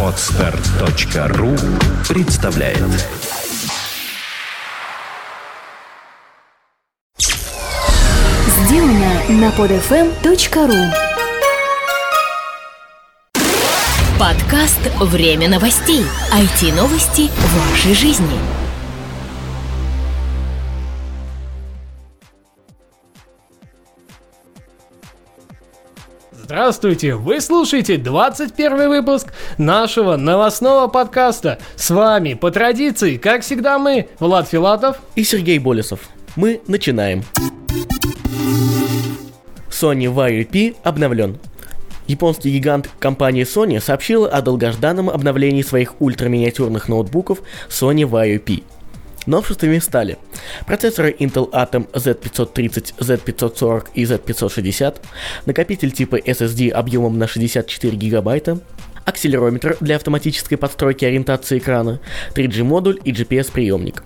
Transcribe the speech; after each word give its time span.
Отстар.ру 0.00 1.56
представляет 2.08 2.78
Сделано 8.46 9.14
на 9.28 9.48
podfm.ru 9.50 10.92
Подкаст 14.20 14.78
«Время 15.00 15.48
новостей». 15.48 16.06
IT-новости 16.32 17.28
вашей 17.72 17.94
жизни. 17.94 18.63
Здравствуйте! 26.54 27.16
Вы 27.16 27.40
слушаете 27.40 27.96
21 27.96 28.88
выпуск 28.88 29.32
нашего 29.58 30.14
новостного 30.14 30.86
подкаста. 30.86 31.58
С 31.74 31.90
вами, 31.90 32.34
по 32.34 32.52
традиции, 32.52 33.16
как 33.16 33.42
всегда 33.42 33.76
мы, 33.80 34.08
Влад 34.20 34.48
Филатов 34.48 34.98
и 35.16 35.24
Сергей 35.24 35.58
Болесов. 35.58 36.08
Мы 36.36 36.60
начинаем. 36.68 37.24
Sony 39.68 40.06
Vaio 40.06 40.44
P 40.44 40.76
обновлен. 40.84 41.40
Японский 42.06 42.52
гигант 42.52 42.88
компании 43.00 43.42
Sony 43.42 43.80
сообщил 43.80 44.24
о 44.24 44.40
долгожданном 44.40 45.10
обновлении 45.10 45.62
своих 45.62 46.00
ультраминиатюрных 46.00 46.88
ноутбуков 46.88 47.40
Sony 47.68 48.08
Vaio 48.08 48.38
P– 48.38 48.62
Новшествами 49.26 49.78
стали 49.78 50.18
процессоры 50.66 51.14
Intel 51.18 51.50
Atom 51.50 51.90
Z530, 51.92 52.94
Z540 52.98 53.86
и 53.94 54.04
Z560, 54.04 54.96
накопитель 55.46 55.90
типа 55.90 56.16
SSD 56.16 56.70
объемом 56.70 57.18
на 57.18 57.26
64 57.26 57.96
гигабайта, 57.96 58.60
акселерометр 59.04 59.76
для 59.80 59.96
автоматической 59.96 60.58
подстройки 60.58 61.04
ориентации 61.04 61.58
экрана, 61.58 62.00
3G-модуль 62.34 63.00
и 63.04 63.12
GPS-приемник. 63.12 64.02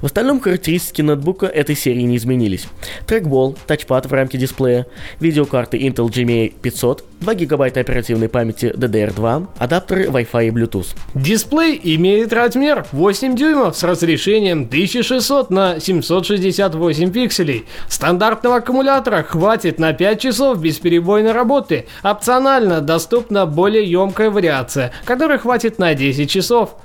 В 0.00 0.06
остальном 0.06 0.40
характеристики 0.40 1.02
ноутбука 1.02 1.46
этой 1.46 1.74
серии 1.74 2.02
не 2.02 2.16
изменились. 2.16 2.66
Трекбол, 3.06 3.56
тачпад 3.66 4.06
в 4.06 4.12
рамке 4.12 4.38
дисплея, 4.38 4.86
видеокарты 5.20 5.78
Intel 5.78 6.08
GMA 6.08 6.52
500, 6.60 7.04
2 7.24 7.34
гигабайта 7.34 7.80
оперативной 7.80 8.28
памяти 8.28 8.66
DDR2, 8.76 9.48
адаптеры 9.58 10.04
Wi-Fi 10.06 10.48
и 10.48 10.50
Bluetooth. 10.50 10.94
Дисплей 11.14 11.80
имеет 11.82 12.32
размер 12.32 12.86
8 12.92 13.34
дюймов 13.34 13.76
с 13.76 13.82
разрешением 13.82 14.62
1600 14.64 15.50
на 15.50 15.80
768 15.80 17.10
пикселей. 17.10 17.64
Стандартного 17.88 18.56
аккумулятора 18.56 19.22
хватит 19.22 19.78
на 19.78 19.94
5 19.94 20.20
часов 20.20 20.60
бесперебойной 20.60 21.32
работы. 21.32 21.86
Опционально 22.02 22.82
доступна 22.82 23.46
более 23.46 23.90
емкая 23.90 24.30
вариация, 24.30 24.92
которой 25.04 25.38
хватит 25.38 25.78
на 25.78 25.94
10 25.94 26.30
часов. 26.30 26.76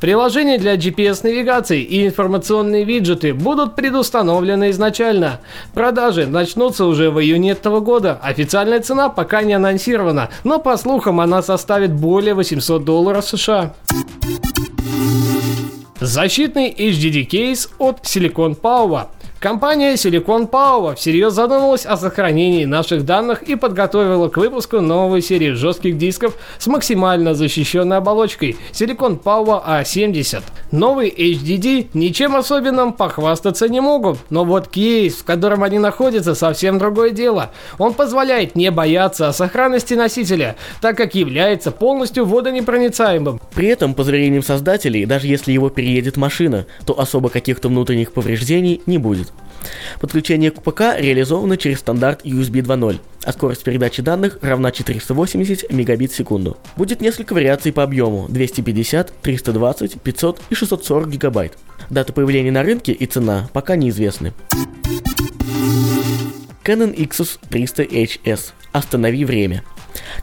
Приложения 0.00 0.58
для 0.58 0.76
GPS-навигации 0.76 1.82
и 1.82 2.06
информационные 2.06 2.84
виджеты 2.84 3.34
будут 3.34 3.74
предустановлены 3.74 4.70
изначально. 4.70 5.40
Продажи 5.74 6.26
начнутся 6.26 6.84
уже 6.84 7.10
в 7.10 7.20
июне 7.20 7.50
этого 7.50 7.80
года. 7.80 8.18
Официальная 8.22 8.80
цена 8.80 9.08
пока 9.08 9.42
не 9.42 9.54
анонсирована, 9.54 10.30
но 10.44 10.60
по 10.60 10.76
слухам 10.76 11.20
она 11.20 11.42
составит 11.42 11.92
более 11.92 12.34
800 12.34 12.84
долларов 12.84 13.26
США. 13.26 13.74
Защитный 16.00 16.72
HDD 16.72 17.24
кейс 17.24 17.68
от 17.78 18.02
Silicon 18.02 18.56
Power. 18.58 19.08
Компания 19.40 19.94
Silicon 19.94 20.50
Power 20.50 20.96
всерьез 20.96 21.32
задумалась 21.32 21.86
о 21.86 21.96
сохранении 21.96 22.64
наших 22.64 23.04
данных 23.04 23.44
и 23.44 23.54
подготовила 23.54 24.28
к 24.28 24.36
выпуску 24.36 24.80
новую 24.80 25.22
серию 25.22 25.54
жестких 25.54 25.96
дисков 25.96 26.36
с 26.58 26.66
максимально 26.66 27.34
защищенной 27.34 27.98
оболочкой 27.98 28.56
Silicon 28.72 29.22
Power 29.22 29.64
A70. 29.64 30.42
Новый 30.72 31.08
HDD 31.08 31.90
ничем 31.94 32.34
особенным 32.34 32.92
похвастаться 32.92 33.68
не 33.68 33.80
могут, 33.80 34.18
но 34.28 34.44
вот 34.44 34.66
кейс, 34.66 35.14
в 35.14 35.24
котором 35.24 35.62
они 35.62 35.78
находятся, 35.78 36.34
совсем 36.34 36.78
другое 36.78 37.10
дело. 37.10 37.52
Он 37.78 37.94
позволяет 37.94 38.56
не 38.56 38.72
бояться 38.72 39.28
о 39.28 39.32
сохранности 39.32 39.94
носителя, 39.94 40.56
так 40.80 40.96
как 40.96 41.14
является 41.14 41.70
полностью 41.70 42.26
водонепроницаемым. 42.26 43.40
При 43.54 43.68
этом, 43.68 43.94
по 43.94 44.02
заверениям 44.02 44.42
создателей, 44.42 45.06
даже 45.06 45.28
если 45.28 45.52
его 45.52 45.70
переедет 45.70 46.16
машина, 46.16 46.66
то 46.84 46.98
особо 46.98 47.28
каких-то 47.28 47.68
внутренних 47.68 48.12
повреждений 48.12 48.82
не 48.84 48.98
будет. 48.98 49.27
Подключение 50.00 50.50
к 50.50 50.62
ПК 50.62 50.96
реализовано 50.96 51.56
через 51.56 51.80
стандарт 51.80 52.24
USB 52.24 52.62
2.0, 52.62 53.00
а 53.24 53.32
скорость 53.32 53.64
передачи 53.64 54.02
данных 54.02 54.38
равна 54.42 54.70
480 54.70 55.72
мегабит 55.72 56.12
в 56.12 56.16
секунду. 56.16 56.56
Будет 56.76 57.00
несколько 57.00 57.32
вариаций 57.32 57.72
по 57.72 57.82
объему 57.82 58.26
250, 58.28 59.12
320, 59.22 60.00
500 60.00 60.40
и 60.50 60.54
640 60.54 61.10
гигабайт. 61.10 61.58
Дата 61.90 62.12
появления 62.12 62.52
на 62.52 62.62
рынке 62.62 62.92
и 62.92 63.06
цена 63.06 63.48
пока 63.52 63.76
неизвестны. 63.76 64.32
Canon 66.64 66.94
Xus 66.94 67.38
300HS. 67.50 68.52
Останови 68.72 69.24
время. 69.24 69.64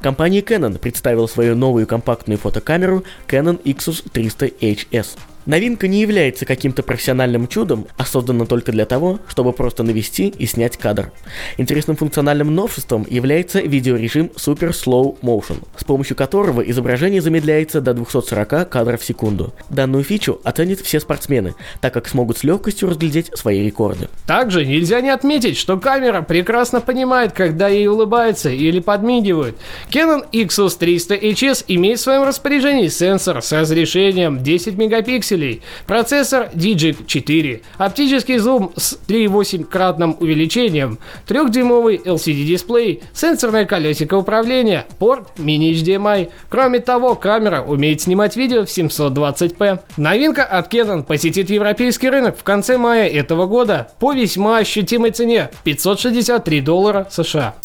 Компания 0.02 0.42
Canon 0.42 0.78
представила 0.78 1.28
свою 1.28 1.56
новую 1.56 1.88
компактную 1.88 2.38
фотокамеру 2.38 3.04
Canon 3.28 3.62
Xus 3.64 4.04
300HS. 4.14 5.18
Новинка 5.45 5.88
не 5.88 6.01
является 6.01 6.44
каким-то 6.45 6.81
профессиональным 6.81 7.47
чудом, 7.47 7.85
а 7.97 8.06
создана 8.06 8.45
только 8.45 8.72
для 8.72 8.85
того, 8.85 9.19
чтобы 9.28 9.53
просто 9.53 9.83
навести 9.83 10.29
и 10.29 10.47
снять 10.47 10.78
кадр. 10.78 11.11
Интересным 11.57 11.95
функциональным 11.95 12.53
новшеством 12.56 13.06
является 13.07 13.59
видеорежим 13.59 14.31
Super 14.35 14.72
Slow 14.72 15.19
Motion, 15.22 15.63
с 15.78 15.83
помощью 15.83 16.16
которого 16.16 16.61
изображение 16.61 17.22
замедляется 17.22 17.79
до 17.79 17.94
240 17.94 18.67
кадров 18.69 19.01
в 19.01 19.06
секунду. 19.06 19.53
Данную 19.69 20.03
фичу 20.03 20.41
оценят 20.44 20.79
все 20.79 21.00
спортсмены, 21.00 21.53
так 21.79 21.94
как 21.94 22.07
смогут 22.07 22.39
с 22.39 22.44
легкостью 22.44 22.89
разглядеть 22.89 23.29
свои 23.38 23.63
рекорды. 23.63 24.09
Также 24.25 24.66
нельзя 24.66 25.00
не 25.01 25.12
отметить, 25.12 25.57
что 25.57 25.77
камера 25.77 26.23
прекрасно 26.23 26.81
понимает, 26.81 27.33
когда 27.33 27.67
ей 27.67 27.88
улыбается 27.88 28.50
или 28.50 28.79
подмигивают. 28.79 29.57
Canon 29.91 30.27
Xus 30.31 30.75
300 30.79 31.16
HS 31.16 31.66
имеет 31.67 32.00
в 32.00 32.01
своем 32.01 32.23
распоряжении 32.23 32.88
сенсор 32.88 33.44
с 33.44 33.51
разрешением 33.51 34.41
10 34.41 34.75
мегапикселей 34.77 35.34
пикселей, 35.35 35.62
процессор 35.88 36.50
DG4, 36.53 37.62
оптический 37.78 38.38
зум 38.38 38.72
с 38.75 38.97
3,8-кратным 39.07 40.18
увеличением, 40.19 41.00
3-дюймовый 41.28 42.01
LCD-дисплей, 42.03 43.03
сенсорное 43.13 43.66
колесико 43.66 44.16
управления, 44.16 44.85
порт 45.00 45.38
мини-HDMI. 45.38 46.31
Кроме 46.50 46.79
того, 46.79 47.16
камера 47.16 47.62
умеет 47.62 48.01
снимать 48.01 48.35
видео 48.35 48.66
в 48.66 48.69
720p. 48.69 49.79
Новинка 49.97 50.44
от 50.44 50.74
Canon 50.74 51.03
посетит 51.03 51.50
европейский 51.50 52.09
рынок 52.09 52.38
в 52.38 52.44
конце 52.44 52.78
мая 52.78 53.07
этого 53.07 53.45
года 53.45 53.91
по 54.00 54.13
весьма 54.13 54.57
ощутимой 54.57 55.12
цене– 55.12 55.50
563 55.63 56.62
доллара 56.62 57.07
США. 57.09 57.56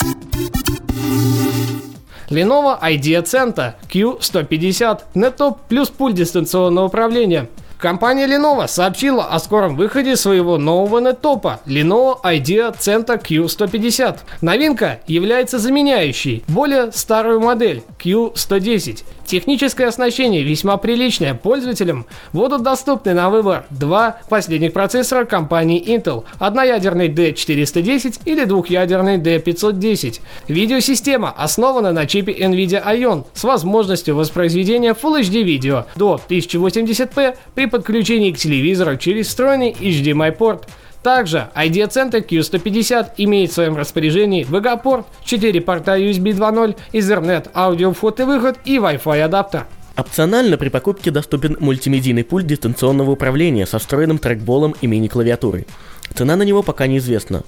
Lenovo 2.31 2.79
IDEA 2.81 3.25
Center 3.25 3.75
Q150 3.89 5.01
Netop 5.15 5.59
плюс 5.69 5.89
пульт 5.89 6.15
дистанционного 6.15 6.87
управления. 6.87 7.49
Компания 7.81 8.27
Lenovo 8.27 8.69
сообщила 8.69 9.25
о 9.25 9.39
скором 9.39 9.75
выходе 9.75 10.15
своего 10.15 10.59
нового 10.59 11.01
неттопа 11.01 11.61
Lenovo 11.65 12.21
IDEA 12.23 12.77
Center 12.77 13.19
Q150. 13.19 14.19
Новинка 14.43 15.01
является 15.07 15.59
заменяющей 15.59 16.45
более 16.47 16.93
старую 16.93 17.41
модель 17.41 17.83
Q110. 17.99 19.03
Техническое 19.31 19.87
оснащение 19.87 20.43
весьма 20.43 20.77
приличное 20.77 21.35
пользователям. 21.35 22.05
Будут 22.33 22.65
доступны 22.65 23.15
на 23.15 23.31
выбор 23.31 23.65
два 23.71 24.19
последних 24.29 24.73
процессора 24.73 25.25
компании 25.25 25.81
Intel. 25.81 26.25
Одноядерный 26.41 27.09
D410 27.09 28.23
или 28.25 28.43
двухъядерный 28.45 29.19
D510. 29.19 30.21
Видеосистема 30.49 31.31
основана 31.31 31.93
на 31.93 32.07
чипе 32.07 32.33
NVIDIA 32.33 32.85
Ion 32.85 33.25
с 33.33 33.45
возможностью 33.45 34.17
воспроизведения 34.17 34.95
Full 34.95 35.21
HD 35.21 35.45
видео 35.45 35.87
до 35.95 36.21
1080p 36.29 37.37
при 37.55 37.67
подключении 37.67 38.33
к 38.33 38.37
телевизору 38.37 38.97
через 38.97 39.29
встроенный 39.29 39.71
HDMI 39.71 40.33
порт. 40.33 40.67
Также 41.03 41.49
ID 41.55 41.89
Center 41.89 42.27
Q150 42.27 43.13
имеет 43.17 43.51
в 43.51 43.55
своем 43.55 43.77
распоряжении 43.77 44.45
VGA-порт, 44.45 45.07
4 45.25 45.61
порта 45.63 45.99
USB 45.99 46.33
2.0, 46.33 46.77
Ethernet, 46.93 47.51
аудио 47.55 47.93
вход 47.93 48.21
и 48.21 48.25
выход 48.25 48.59
и 48.65 48.77
Wi-Fi 48.77 49.23
адаптер. 49.23 49.67
Опционально 49.97 50.57
при 50.57 50.69
покупке 50.69 51.11
доступен 51.11 51.57
мультимедийный 51.59 52.25
пульт 52.25 52.47
дистанционного 52.47 53.11
управления 53.11 53.67
со 53.67 53.79
встроенным 53.79 54.19
трекболом 54.19 54.75
и 54.81 54.87
мини-клавиатурой. 54.87 55.67
Цена 56.15 56.37
на 56.37 56.43
него 56.43 56.63
пока 56.63 56.87
неизвестна. 56.87 57.43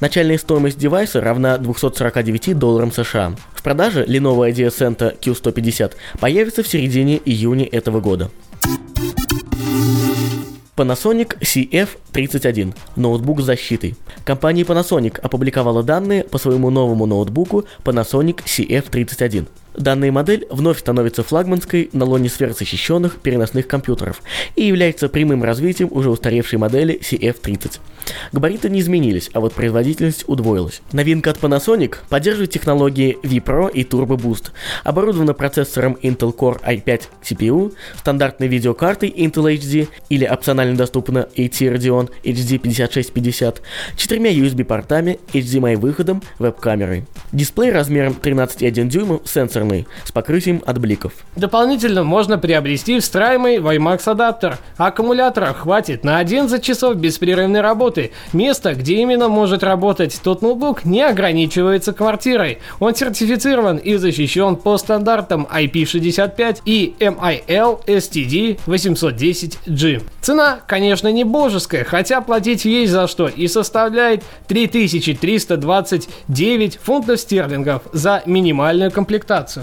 Начальная 0.00 0.38
стоимость 0.38 0.78
девайса 0.78 1.20
равна 1.20 1.58
249 1.58 2.58
долларам 2.58 2.92
США. 2.92 3.34
В 3.54 3.62
продаже 3.62 4.04
Lenovo 4.04 4.50
IDEA 4.50 4.68
Center 4.68 5.18
Q150 5.18 5.92
появится 6.18 6.62
в 6.62 6.68
середине 6.68 7.20
июня 7.24 7.66
этого 7.66 8.00
года. 8.00 8.30
Panasonic 10.76 11.38
CF31– 11.40 12.74
ноутбук 12.96 13.40
с 13.40 13.44
защитой. 13.44 13.96
Компания 14.26 14.62
Panasonic 14.62 15.18
опубликовала 15.20 15.82
данные 15.82 16.22
по 16.24 16.36
своему 16.36 16.68
новому 16.68 17.06
ноутбуку 17.06 17.64
Panasonic 17.82 18.44
CF31. 18.44 19.46
Данная 19.76 20.10
модель 20.10 20.46
вновь 20.50 20.78
становится 20.78 21.22
флагманской 21.22 21.90
на 21.92 22.04
лоне 22.04 22.28
сверхзащищенных 22.28 23.20
переносных 23.20 23.68
компьютеров 23.68 24.22
и 24.54 24.64
является 24.64 25.08
прямым 25.08 25.44
развитием 25.44 25.88
уже 25.92 26.10
устаревшей 26.10 26.58
модели 26.58 26.98
CF30. 26.98 27.78
Габариты 28.32 28.70
не 28.70 28.80
изменились, 28.80 29.30
а 29.32 29.40
вот 29.40 29.52
производительность 29.52 30.24
удвоилась. 30.28 30.80
Новинка 30.92 31.30
от 31.30 31.38
Panasonic 31.38 31.96
поддерживает 32.08 32.50
технологии 32.50 33.18
vPro 33.22 33.70
и 33.70 33.82
Turbo 33.82 34.16
Boost, 34.16 34.50
оборудована 34.84 35.34
процессором 35.34 35.98
Intel 36.02 36.34
Core 36.34 36.60
i5 36.62 37.02
CPU, 37.22 37.74
стандартной 37.98 38.48
видеокартой 38.48 39.10
Intel 39.10 39.54
HD 39.54 39.88
или 40.08 40.24
опционально 40.24 40.76
доступна 40.76 41.28
AT 41.36 41.50
Radeon 41.50 42.08
HD 42.22 42.58
5650, 42.58 43.62
четырьмя 43.96 44.30
USB-портами, 44.32 45.18
HDMI 45.32 45.76
выходом, 45.76 46.22
веб-камерой. 46.38 47.04
Дисплей 47.32 47.72
размером 47.72 48.16
13,1 48.20 48.88
дюйма 48.88 49.20
сенсорный, 49.24 49.65
с 50.04 50.12
покрытием 50.12 50.62
от 50.64 50.78
бликов. 50.78 51.12
Дополнительно 51.34 52.04
можно 52.04 52.38
приобрести 52.38 53.00
встраиваемый 53.00 53.56
WiMAX 53.56 54.10
адаптер. 54.10 54.58
Аккумулятора 54.76 55.52
хватит 55.52 56.04
на 56.04 56.18
11 56.18 56.62
часов 56.62 56.96
беспрерывной 56.96 57.60
работы. 57.60 58.12
Место, 58.32 58.74
где 58.74 58.96
именно 58.96 59.28
может 59.28 59.62
работать 59.62 60.18
тот 60.22 60.42
ноутбук, 60.42 60.84
не 60.84 61.02
ограничивается 61.02 61.92
квартирой. 61.92 62.58
Он 62.80 62.94
сертифицирован 62.94 63.78
и 63.78 63.96
защищен 63.96 64.56
по 64.56 64.78
стандартам 64.78 65.46
IP65 65.52 66.62
и 66.64 66.94
MIL 67.00 67.84
STD 67.86 68.58
810G. 68.66 70.02
Цена, 70.20 70.60
конечно, 70.66 71.08
не 71.08 71.24
божеская, 71.24 71.84
хотя 71.84 72.20
платить 72.20 72.64
есть 72.64 72.92
за 72.92 73.08
что 73.08 73.28
и 73.28 73.48
составляет 73.48 74.22
3329 74.48 76.78
фунтов 76.82 77.20
стерлингов 77.20 77.82
за 77.92 78.22
минимальную 78.26 78.90
комплектацию. 78.90 79.55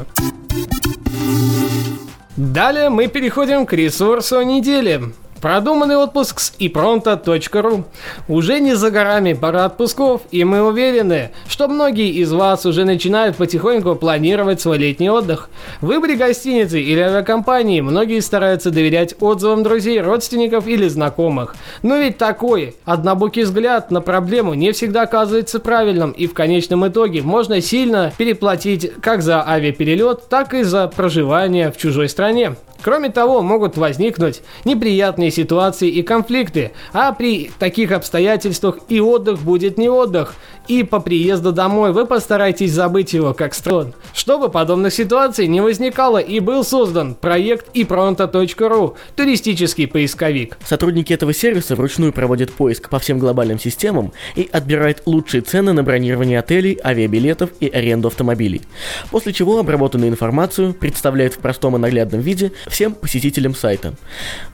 Далее 2.36 2.90
мы 2.90 3.08
переходим 3.08 3.66
к 3.66 3.74
ресурсу 3.74 4.42
недели. 4.42 5.14
Продуманный 5.44 5.98
отпуск 5.98 6.40
с 6.40 6.54
ipronto.ru. 6.58 7.84
Уже 8.30 8.62
не 8.62 8.76
за 8.78 8.92
горами 8.92 9.34
пора 9.34 9.66
отпусков, 9.66 10.22
и 10.32 10.46
мы 10.46 10.62
уверены, 10.62 11.32
что 11.50 11.68
многие 11.68 12.12
из 12.12 12.32
вас 12.32 12.66
уже 12.66 12.86
начинают 12.86 13.36
потихоньку 13.36 13.96
планировать 13.96 14.62
свой 14.62 14.78
летний 14.78 15.10
отдых. 15.10 15.50
В 15.82 15.88
выборе 15.88 16.16
гостиницы 16.16 16.80
или 16.80 17.02
авиакомпании 17.02 17.82
многие 17.82 18.22
стараются 18.22 18.72
доверять 18.72 19.16
отзывам 19.20 19.64
друзей, 19.64 20.00
родственников 20.00 20.66
или 20.66 20.88
знакомых. 20.88 21.58
Но 21.82 21.98
ведь 21.98 22.18
такой 22.18 22.78
однобокий 22.86 23.44
взгляд 23.44 23.92
на 23.92 24.00
проблему 24.00 24.54
не 24.54 24.72
всегда 24.72 25.02
оказывается 25.02 25.60
правильным, 25.60 26.12
и 26.12 26.26
в 26.26 26.34
конечном 26.34 26.88
итоге 26.88 27.22
можно 27.22 27.60
сильно 27.60 28.14
переплатить 28.18 28.94
как 29.02 29.22
за 29.22 29.46
авиаперелет, 29.46 30.30
так 30.30 30.54
и 30.54 30.64
за 30.64 30.88
проживание 30.88 31.70
в 31.70 31.76
чужой 31.76 32.08
стране. 32.08 32.56
Кроме 32.84 33.10
того, 33.10 33.42
могут 33.42 33.78
возникнуть 33.78 34.42
неприятные 34.66 35.32
ситуации 35.32 35.90
и 35.90 36.04
конфликты, 36.04 36.74
а 36.92 37.14
при 37.14 37.50
таких 37.58 37.94
обстоятельствах 37.94 38.80
и 38.90 39.00
отдых 39.00 39.40
будет 39.40 39.78
не 39.78 39.88
отдых, 39.88 40.36
и 40.68 40.84
по 40.84 41.00
приезду 41.00 41.52
домой 41.52 41.94
вы 41.94 42.06
постарайтесь 42.06 42.72
забыть 42.72 43.14
его 43.14 43.34
как 43.34 43.54
строн. 43.54 43.94
Чтобы 44.14 44.50
подобных 44.50 44.94
ситуаций 44.94 45.48
не 45.48 45.62
возникало 45.62 46.18
и 46.18 46.40
был 46.40 46.64
создан 46.64 47.16
проект 47.16 47.76
ipronto.ru, 47.76 48.96
туристический 49.16 49.88
поисковик. 49.88 50.58
Сотрудники 50.66 51.14
этого 51.14 51.34
сервиса 51.34 51.76
вручную 51.76 52.14
проводят 52.14 52.52
поиск 52.52 52.90
по 52.90 53.00
всем 53.00 53.18
глобальным 53.18 53.60
системам 53.60 54.12
и 54.36 54.50
отбирают 54.52 55.04
лучшие 55.06 55.42
цены 55.42 55.74
на 55.74 55.84
бронирование 55.84 56.40
отелей, 56.40 56.80
авиабилетов 56.84 57.50
и 57.60 57.68
аренду 57.68 58.10
автомобилей. 58.10 58.62
После 59.10 59.34
чего 59.34 59.60
обработанную 59.60 60.10
информацию 60.10 60.74
представляют 60.74 61.34
в 61.34 61.40
простом 61.40 61.76
и 61.76 61.80
наглядном 61.80 62.22
виде 62.22 62.52
всем 62.74 62.96
посетителям 62.96 63.54
сайта. 63.54 63.94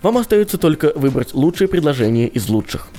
Вам 0.01 0.17
остается 0.17 0.57
только 0.57 0.91
выбрать 0.93 1.33
лучшее 1.33 1.69
предложение 1.69 2.27
из 2.27 2.49
лучших. 2.49 2.89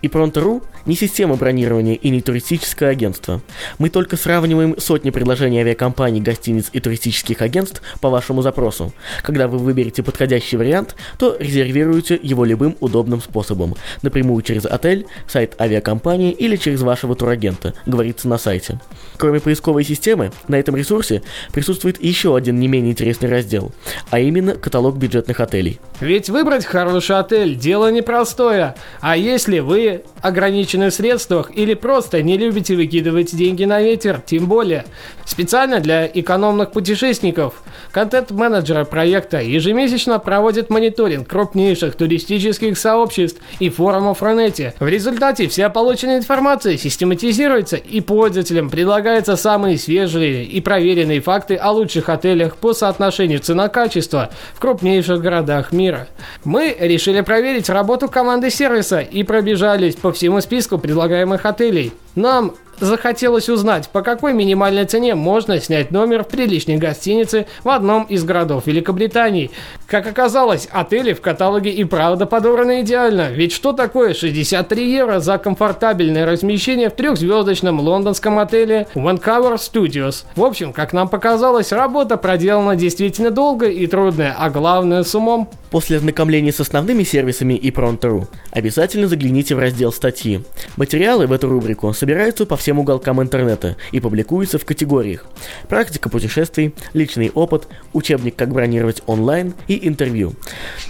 И 0.00 0.06
Pronto.ru 0.06 0.62
не 0.86 0.96
система 0.96 1.36
бронирования 1.36 1.94
и 1.94 2.08
не 2.08 2.22
туристическое 2.22 2.90
агентство. 2.90 3.42
Мы 3.78 3.90
только 3.90 4.16
сравниваем 4.16 4.78
сотни 4.78 5.10
предложений 5.10 5.60
авиакомпаний, 5.60 6.20
гостиниц 6.20 6.70
и 6.72 6.80
туристических 6.80 7.42
агентств 7.42 7.82
по 8.00 8.08
вашему 8.08 8.42
запросу. 8.42 8.92
Когда 9.22 9.46
вы 9.48 9.58
выберете 9.58 10.02
подходящий 10.02 10.56
вариант, 10.56 10.94
то 11.18 11.36
резервируете 11.38 12.18
его 12.22 12.44
любым 12.44 12.76
удобным 12.80 13.20
способом, 13.20 13.74
напрямую 14.02 14.42
через 14.42 14.64
отель, 14.64 15.06
сайт 15.28 15.60
авиакомпании 15.60 16.32
или 16.32 16.56
через 16.56 16.80
вашего 16.80 17.14
турагента, 17.14 17.74
говорится 17.86 18.28
на 18.28 18.38
сайте. 18.38 18.80
Кроме 19.16 19.40
поисковой 19.40 19.84
системы, 19.84 20.32
на 20.48 20.54
этом 20.54 20.76
ресурсе 20.76 21.22
присутствует 21.52 22.02
еще 22.02 22.36
один 22.36 22.58
не 22.58 22.68
менее 22.68 22.92
интересный 22.92 23.28
раздел, 23.28 23.72
а 24.10 24.18
именно 24.18 24.54
каталог 24.60 24.96
бюджетных 24.96 25.40
отелей. 25.40 25.80
Ведь 26.00 26.28
выбрать 26.28 26.64
хороший 26.64 27.18
отель– 27.18 27.54
дело 27.56 27.90
непростое, 27.90 28.74
а 29.00 29.16
если 29.16 29.58
вы 29.58 30.02
ограничены 30.22 30.90
в 30.90 30.94
средствах 30.94 31.50
или 31.54 31.74
просто 31.74 32.22
не 32.22 32.36
любите 32.36 32.76
выкидывать 32.76 33.34
деньги 33.34 33.64
на 33.64 33.80
ветер, 33.80 34.22
тем 34.24 34.46
более. 34.46 34.84
Специально 35.24 35.80
для 35.80 36.06
экономных 36.06 36.72
путешественников 36.72 37.62
контент-менеджеры 37.92 38.84
проекта 38.84 39.40
ежемесячно 39.40 40.18
проводят 40.18 40.70
мониторинг 40.70 41.28
крупнейших 41.28 41.94
туристических 41.94 42.76
сообществ 42.76 43.40
и 43.58 43.68
форумов 43.68 44.22
Рунете. 44.22 44.74
В 44.80 44.88
результате 44.88 45.48
вся 45.48 45.70
полученная 45.70 46.18
информация 46.18 46.76
систематизируется 46.76 47.76
и 47.76 48.00
пользователям 48.00 48.70
предлагаются 48.70 49.36
самые 49.36 49.78
свежие 49.78 50.44
и 50.44 50.60
проверенные 50.60 51.20
факты 51.20 51.56
о 51.56 51.70
лучших 51.70 52.08
отелях 52.08 52.56
по 52.56 52.72
соотношению 52.72 53.40
цена-качество 53.40 54.30
в 54.54 54.60
крупнейших 54.60 55.20
городах 55.20 55.72
мира. 55.72 56.08
Мы 56.44 56.76
решили 56.78 57.20
проверить 57.20 57.68
работу 57.68 58.08
команды 58.08 58.50
сервиса 58.50 59.00
и 59.00 59.22
пробежались 59.22 59.96
по 59.96 60.12
всему 60.12 60.40
списку 60.40 60.78
предлагаемых 60.78 61.44
отелей. 61.46 61.92
Нам 62.14 62.54
захотелось 62.80 63.48
узнать, 63.48 63.88
по 63.88 64.02
какой 64.02 64.32
минимальной 64.32 64.84
цене 64.84 65.14
можно 65.14 65.60
снять 65.60 65.90
номер 65.90 66.24
в 66.24 66.28
приличной 66.28 66.76
гостинице 66.76 67.46
в 67.62 67.68
одном 67.68 68.04
из 68.04 68.24
городов 68.24 68.66
Великобритании. 68.66 69.50
Как 69.86 70.06
оказалось, 70.06 70.68
отели 70.70 71.12
в 71.12 71.20
каталоге 71.20 71.70
и 71.70 71.84
правда 71.84 72.26
подобраны 72.26 72.80
идеально, 72.82 73.30
ведь 73.30 73.52
что 73.52 73.72
такое 73.72 74.14
63 74.14 74.92
евро 74.92 75.20
за 75.20 75.38
комфортабельное 75.38 76.26
размещение 76.26 76.90
в 76.90 76.94
трехзвездочном 76.94 77.80
лондонском 77.80 78.38
отеле 78.38 78.86
Vancouver 78.94 79.56
Studios. 79.56 80.24
В 80.36 80.44
общем, 80.44 80.72
как 80.72 80.92
нам 80.92 81.08
показалось, 81.08 81.72
работа 81.72 82.16
проделана 82.16 82.76
действительно 82.76 83.30
долго 83.30 83.66
и 83.68 83.86
трудная, 83.86 84.34
а 84.38 84.50
главное 84.50 85.02
с 85.02 85.14
умом. 85.14 85.48
После 85.70 85.98
ознакомления 85.98 86.52
с 86.52 86.60
основными 86.60 87.04
сервисами 87.04 87.54
и 87.54 87.70
Pronto.ru 87.70 88.26
обязательно 88.50 89.06
загляните 89.06 89.54
в 89.54 89.58
раздел 89.58 89.92
статьи. 89.92 90.42
Материалы 90.76 91.26
в 91.26 91.32
эту 91.32 91.48
рубрику 91.48 91.92
собираются 91.92 92.44
по 92.46 92.56
всем 92.56 92.69
уголкам 92.78 93.20
интернета 93.20 93.76
и 93.92 94.00
публикуются 94.00 94.58
в 94.58 94.64
категориях 94.64 95.26
«Практика 95.68 96.08
путешествий», 96.08 96.74
«Личный 96.92 97.30
опыт», 97.34 97.68
«Учебник, 97.92 98.36
как 98.36 98.52
бронировать 98.52 99.02
онлайн» 99.06 99.54
и 99.68 99.86
«Интервью». 99.88 100.34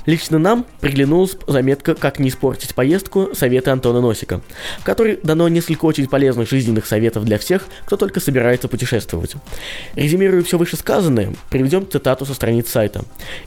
Лично 0.06 0.38
нам 0.38 0.66
приглянулась 0.80 1.36
заметка 1.46 1.94
«Как 1.94 2.18
не 2.18 2.28
испортить 2.28 2.74
поездку» 2.74 3.30
советы 3.34 3.70
Антона 3.70 4.00
Носика, 4.00 4.40
в 4.78 4.84
которой 4.84 5.18
дано 5.22 5.48
несколько 5.48 5.84
очень 5.84 6.08
полезных 6.08 6.48
жизненных 6.48 6.86
советов 6.86 7.24
для 7.24 7.38
всех, 7.38 7.66
кто 7.86 7.96
только 7.96 8.20
собирается 8.20 8.68
путешествовать. 8.68 9.34
Резюмируя 9.94 10.42
все 10.42 10.58
вышесказанное, 10.58 11.32
приведем 11.50 11.88
цитату 11.88 12.26
со 12.26 12.34
страниц 12.34 12.68
сайта. 12.68 13.02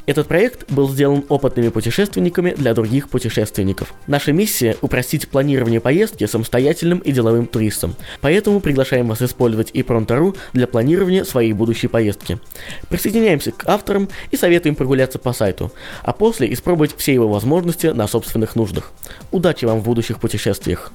Этот 0.06 0.28
проект 0.28 0.72
был 0.72 0.90
сделан 0.90 1.24
опытными 1.30 1.70
путешественниками 1.70 2.52
для 2.52 2.74
других 2.74 3.10
путешественников. 3.10 3.94
Наша 4.08 4.32
миссия– 4.32 4.78
упростить 4.82 5.28
планирование 5.28 5.80
поездки 5.80 6.26
самостоятельным 6.26 7.00
и 7.00 7.12
деловым 7.12 7.48
туристам. 7.48 7.96
Поэтому 8.24 8.62
приглашаем 8.62 9.10
вас 9.10 9.22
использовать 9.22 9.70
и 9.74 9.82
Pronto.ru 9.82 10.36
для 10.54 10.66
планирования 10.66 11.26
своей 11.26 11.52
будущей 11.52 11.88
поездки. 11.88 12.40
Присоединяемся 12.90 13.52
к 13.52 13.68
авторам 13.68 14.10
и 14.32 14.38
советуем 14.38 14.76
прогуляться 14.76 15.20
по 15.20 15.34
сайту, 15.34 15.72
а 16.04 16.14
после 16.14 16.52
испробовать 16.54 16.96
все 16.98 17.14
его 17.14 17.28
возможности 17.28 17.88
на 17.88 18.08
собственных 18.08 18.56
нуждах. 18.56 18.94
Удачи 19.32 19.66
вам 19.66 19.82
в 19.82 19.84
будущих 19.84 20.20
путешествиях! 20.22 20.94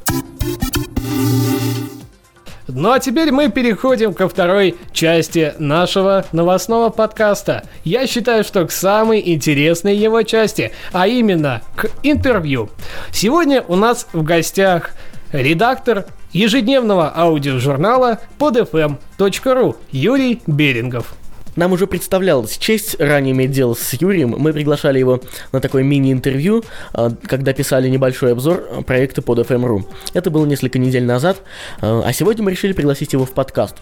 Ну 2.66 2.92
а 2.92 2.99
теперь 2.99 3.30
мы 3.30 3.50
переходим 3.50 4.14
ко 4.14 4.28
второй 4.28 4.76
части 4.92 5.54
нашего 5.58 6.25
новостного 6.32 6.90
подкаста. 6.90 7.64
Я 7.85 8.06
считаю, 8.06 8.44
что 8.44 8.66
к 8.66 8.70
самой 8.70 9.23
интересной 9.25 9.97
его 9.97 10.23
части, 10.23 10.73
а 10.92 11.08
именно 11.08 11.62
к 11.76 11.90
интервью. 12.02 12.70
Сегодня 13.11 13.62
у 13.68 13.76
нас 13.76 14.06
в 14.12 14.23
гостях 14.23 14.92
редактор 15.32 16.06
ежедневного 16.32 17.12
аудиожурнала 17.14 18.20
podfm.ru 18.38 19.76
Юрий 19.90 20.42
Берингов. 20.47 21.14
Нам 21.58 21.73
уже 21.73 21.88
представлялась 21.88 22.56
честь 22.56 23.00
ранее 23.00 23.32
иметь 23.32 23.50
дело 23.50 23.75
с 23.75 23.92
Юрием. 23.94 24.37
Мы 24.38 24.52
приглашали 24.52 25.00
его 25.00 25.20
на 25.50 25.61
такое 25.61 25.82
мини-интервью, 25.82 26.62
а, 26.92 27.11
когда 27.11 27.52
писали 27.52 27.88
небольшой 27.88 28.30
обзор 28.30 28.85
проекта 28.87 29.23
под 29.23 29.40
FM.ru. 29.40 29.85
Это 30.14 30.30
было 30.30 30.47
несколько 30.47 30.78
недель 30.78 31.04
назад, 31.04 31.42
а, 31.80 32.02
а 32.06 32.12
сегодня 32.12 32.44
мы 32.44 32.52
решили 32.52 32.73
пригласить 32.73 33.12
его 33.12 33.25
в 33.25 33.32
подкаст. 33.32 33.76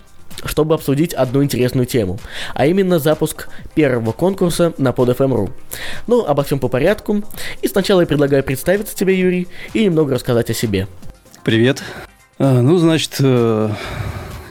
чтобы 0.44 0.74
обсудить 0.74 1.14
одну 1.14 1.42
интересную 1.42 1.86
тему, 1.86 2.18
а 2.54 2.66
именно 2.66 2.98
запуск 2.98 3.48
первого 3.74 4.12
конкурса 4.12 4.74
на 4.76 4.90
PodFM.ru. 4.90 5.50
Ну, 6.06 6.26
обо 6.26 6.42
всем 6.44 6.58
по 6.58 6.68
порядку. 6.68 7.22
И 7.62 7.68
сначала 7.68 8.02
я 8.02 8.06
предлагаю 8.06 8.42
представиться 8.44 8.94
тебе, 8.94 9.18
Юрий, 9.18 9.48
и 9.72 9.84
немного 9.84 10.14
рассказать 10.14 10.50
о 10.50 10.54
себе. 10.54 10.88
Привет. 11.42 11.82
А, 12.38 12.60
ну, 12.60 12.76
значит, 12.76 13.16
э, 13.20 13.70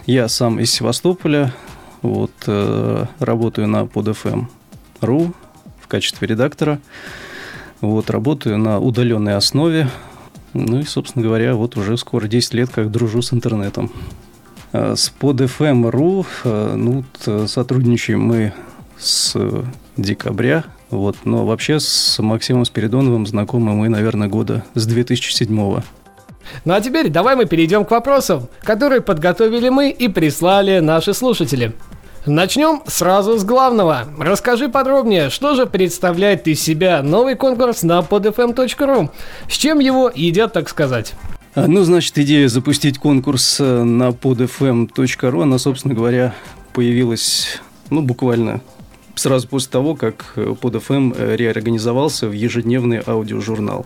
я 0.07 0.27
сам 0.27 0.59
из 0.59 0.71
Севастополя, 0.71 1.53
вот, 2.01 2.31
э, 2.47 3.05
работаю 3.19 3.67
на 3.67 3.83
PodFM.ru 3.83 5.33
в 5.79 5.87
качестве 5.87 6.27
редактора. 6.27 6.79
Вот, 7.81 8.09
работаю 8.09 8.57
на 8.57 8.79
удаленной 8.79 9.35
основе. 9.35 9.87
Ну 10.53 10.79
и, 10.79 10.83
собственно 10.83 11.23
говоря, 11.23 11.53
вот 11.53 11.77
уже 11.77 11.95
скоро 11.97 12.27
10 12.27 12.55
лет 12.55 12.69
как 12.71 12.89
дружу 12.89 13.21
с 13.21 13.31
интернетом. 13.33 13.91
А, 14.73 14.95
с 14.95 15.13
PodFM.ru 15.19 16.25
э, 16.43 16.75
ну, 16.75 17.03
сотрудничаем 17.45 18.21
мы 18.21 18.53
с 18.97 19.35
декабря. 19.95 20.63
Вот, 20.89 21.17
но 21.23 21.45
вообще 21.45 21.79
с 21.79 22.17
Максимом 22.19 22.65
Спиридоновым 22.65 23.27
знакомы 23.27 23.75
мы, 23.75 23.89
наверное, 23.89 24.27
года 24.27 24.65
с 24.73 24.87
2007 24.87 25.49
-го. 25.49 25.83
Ну 26.63 26.73
а 26.73 26.81
теперь 26.81 27.09
давай 27.09 27.35
мы 27.35 27.45
перейдем 27.45 27.85
к 27.85 27.91
вопросам, 27.91 28.47
которые 28.63 29.01
подготовили 29.01 29.69
мы 29.69 29.89
и 29.89 30.07
прислали 30.07 30.79
наши 30.79 31.13
слушатели. 31.13 31.73
Начнем 32.25 32.81
сразу 32.87 33.37
с 33.37 33.43
главного. 33.43 34.07
Расскажи 34.17 34.67
подробнее, 34.67 35.29
что 35.29 35.53
же 35.53 35.67
представляет 35.67 36.47
из 36.47 36.59
себя 36.59 37.03
новый 37.03 37.35
конкурс 37.35 37.83
на 37.83 37.99
podfm.ru? 37.99 39.09
С 39.47 39.53
чем 39.53 39.77
его 39.77 40.11
едят, 40.13 40.51
так 40.53 40.67
сказать? 40.69 41.13
А, 41.53 41.67
ну, 41.67 41.83
значит, 41.83 42.17
идея 42.17 42.47
запустить 42.47 42.97
конкурс 42.97 43.57
э, 43.59 43.83
на 43.83 44.09
podfm.ru, 44.09 45.43
она, 45.43 45.59
собственно 45.59 45.93
говоря, 45.93 46.33
появилась, 46.73 47.61
ну, 47.91 48.01
буквально 48.01 48.61
сразу 49.13 49.47
после 49.47 49.71
того, 49.71 49.95
как 49.95 50.33
PodFM 50.35 51.15
э, 51.15 51.35
реорганизовался 51.35 52.27
в 52.27 52.31
ежедневный 52.31 53.01
аудиожурнал. 53.05 53.85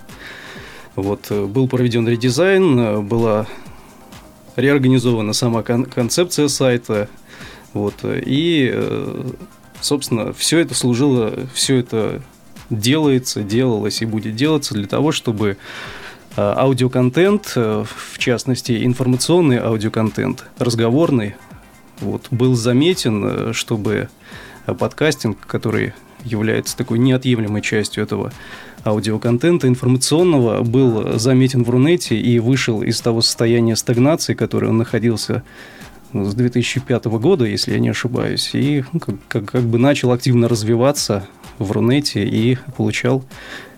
Вот, 1.01 1.27
э, 1.29 1.45
был 1.45 1.67
проведен 1.67 2.07
редизайн, 2.07 3.05
была 3.07 3.47
реорганизована 4.55 5.33
сама 5.33 5.63
кон- 5.63 5.85
концепция 5.85 6.47
сайта, 6.47 7.07
вот. 7.73 7.93
И, 8.03 8.69
э, 8.73 9.31
собственно, 9.81 10.33
все 10.33 10.59
это 10.59 10.73
служило, 10.73 11.33
все 11.53 11.77
это 11.77 12.21
делается, 12.69 13.43
делалось 13.43 14.01
и 14.01 14.05
будет 14.05 14.35
делаться 14.35 14.73
для 14.73 14.87
того, 14.87 15.11
чтобы 15.11 15.57
э, 16.35 16.41
аудиоконтент, 16.41 17.53
э, 17.55 17.85
в 17.87 18.17
частности, 18.17 18.85
информационный 18.85 19.57
аудиоконтент, 19.57 20.45
разговорный, 20.57 21.35
вот, 22.01 22.27
был 22.31 22.55
заметен, 22.55 23.53
чтобы 23.53 24.09
подкастинг, 24.65 25.45
который 25.45 25.93
является 26.23 26.77
такой 26.77 26.99
неотъемлемой 26.99 27.61
частью 27.61 28.03
этого 28.03 28.31
аудиоконтента 28.85 29.67
информационного, 29.67 30.63
был 30.63 31.17
заметен 31.19 31.63
в 31.63 31.69
Рунете 31.69 32.17
и 32.17 32.39
вышел 32.39 32.81
из 32.81 33.01
того 33.01 33.21
состояния 33.21 33.75
стагнации, 33.75 34.33
которое 34.33 34.67
он 34.67 34.77
находился 34.77 35.43
с 36.13 36.33
2005 36.33 37.05
года, 37.05 37.45
если 37.45 37.73
я 37.73 37.79
не 37.79 37.89
ошибаюсь, 37.89 38.51
и 38.53 38.83
ну, 38.91 38.99
как, 38.99 39.15
как, 39.27 39.45
как 39.45 39.63
бы 39.63 39.77
начал 39.77 40.11
активно 40.11 40.47
развиваться 40.47 41.27
в 41.59 41.71
Рунете 41.71 42.23
и 42.23 42.57
получал 42.77 43.23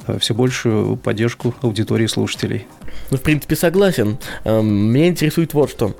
э, 0.07 0.17
все 0.19 0.33
большую 0.33 0.95
поддержку 0.97 1.53
аудитории 1.61 2.07
слушателей. 2.07 2.67
Ну, 3.09 3.17
в 3.17 3.21
принципе, 3.21 3.55
согласен. 3.55 4.17
Эм, 4.43 4.93
меня 4.93 5.07
интересует 5.07 5.53
вот 5.53 5.71
что. 5.71 5.95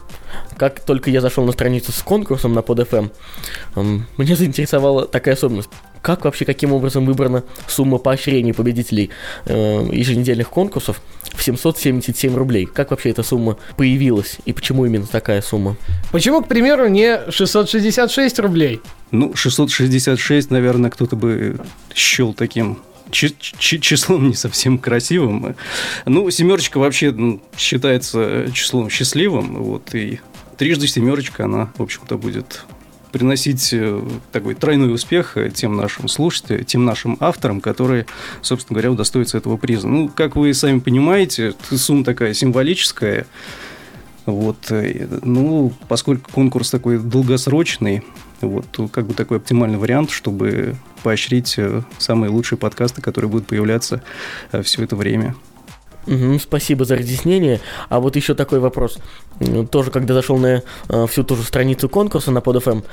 Как 0.57 0.79
только 0.79 1.09
я 1.09 1.19
зашел 1.19 1.43
на 1.45 1.51
страницу 1.51 1.91
с 1.91 2.01
конкурсом 2.01 2.53
на 2.53 2.59
PodFM, 2.59 3.11
эм, 3.75 4.05
меня 4.17 4.35
заинтересовала 4.35 5.05
такая 5.05 5.33
особенность. 5.33 5.69
Как 6.01 6.25
вообще, 6.25 6.45
каким 6.45 6.73
образом 6.73 7.05
выбрана 7.05 7.43
сумма 7.67 7.97
поощрений 7.99 8.53
победителей 8.53 9.11
э, 9.45 9.87
еженедельных 9.91 10.49
конкурсов 10.49 11.01
в 11.33 11.43
777 11.43 12.35
рублей? 12.35 12.65
Как 12.65 12.91
вообще 12.91 13.09
эта 13.09 13.23
сумма 13.23 13.57
появилась 13.77 14.37
и 14.45 14.53
почему 14.53 14.85
именно 14.85 15.05
такая 15.05 15.41
сумма? 15.41 15.77
Почему, 16.11 16.41
к 16.41 16.47
примеру, 16.47 16.87
не 16.87 17.19
666 17.29 18.39
рублей? 18.39 18.81
Ну, 19.11 19.35
666, 19.35 20.49
наверное, 20.49 20.89
кто-то 20.89 21.15
бы 21.15 21.59
счел 21.93 22.33
таким 22.33 22.79
числом 23.11 24.29
не 24.29 24.35
совсем 24.35 24.77
красивым. 24.77 25.55
Ну, 26.05 26.29
семерочка 26.31 26.79
вообще 26.79 27.11
ну, 27.11 27.41
считается 27.57 28.47
числом 28.53 28.89
счастливым, 28.89 29.61
вот, 29.61 29.93
и 29.93 30.19
трижды 30.57 30.87
семерочка, 30.87 31.45
она, 31.45 31.71
в 31.77 31.83
общем-то, 31.83 32.17
будет 32.17 32.63
приносить 33.11 33.73
э, 33.73 34.01
такой 34.31 34.55
тройной 34.55 34.93
успех 34.93 35.37
тем 35.53 35.75
нашим 35.75 36.07
слушателям, 36.07 36.65
тем 36.65 36.85
нашим 36.85 37.17
авторам, 37.19 37.61
которые, 37.61 38.05
собственно 38.41 38.75
говоря, 38.75 38.91
удостоятся 38.91 39.37
этого 39.37 39.57
приза. 39.57 39.87
Ну, 39.87 40.09
как 40.09 40.35
вы 40.35 40.53
сами 40.53 40.79
понимаете, 40.79 41.53
сумма 41.69 42.03
такая 42.03 42.33
символическая. 42.33 43.25
Вот, 44.25 44.71
э, 44.71 45.07
ну, 45.23 45.73
поскольку 45.87 46.31
конкурс 46.31 46.69
такой 46.69 46.99
долгосрочный, 46.99 48.03
вот, 48.41 48.65
как 48.91 49.07
бы 49.07 49.13
такой 49.13 49.37
оптимальный 49.37 49.77
вариант, 49.77 50.11
чтобы 50.11 50.75
поощрить 51.03 51.55
э, 51.57 51.81
самые 51.97 52.29
лучшие 52.29 52.57
подкасты, 52.57 53.01
которые 53.01 53.29
будут 53.29 53.47
появляться 53.47 54.03
э, 54.51 54.61
все 54.61 54.83
это 54.83 54.95
время. 54.95 55.35
Угу, 56.07 56.39
спасибо 56.39 56.85
за 56.85 56.95
разъяснение. 56.95 57.59
А 57.89 57.99
вот 57.99 58.15
еще 58.15 58.33
такой 58.33 58.59
вопрос. 58.59 58.97
Тоже, 59.69 59.91
когда 59.91 60.13
зашел 60.13 60.37
на 60.37 60.63
э, 60.89 61.07
всю 61.07 61.23
ту 61.23 61.35
же 61.35 61.43
страницу 61.43 61.89
конкурса 61.89 62.31
на 62.31 62.39
PodFM 62.39 62.83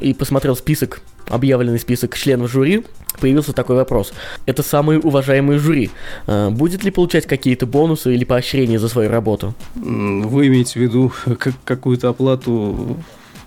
и 0.00 0.14
посмотрел 0.14 0.56
список, 0.56 1.00
объявленный 1.28 1.78
список 1.78 2.16
членов 2.16 2.50
жюри, 2.50 2.84
появился 3.20 3.52
такой 3.52 3.76
вопрос. 3.76 4.12
Это 4.44 4.62
самые 4.62 5.00
уважаемые 5.00 5.58
жюри. 5.58 5.90
Э, 6.26 6.50
будет 6.50 6.84
ли 6.84 6.90
получать 6.90 7.26
какие-то 7.26 7.66
бонусы 7.66 8.14
или 8.14 8.24
поощрения 8.24 8.78
за 8.78 8.88
свою 8.88 9.10
работу? 9.10 9.54
Вы 9.74 10.48
имеете 10.48 10.78
в 10.80 10.82
виду 10.82 11.12
какую-то 11.64 12.08
оплату 12.08 12.96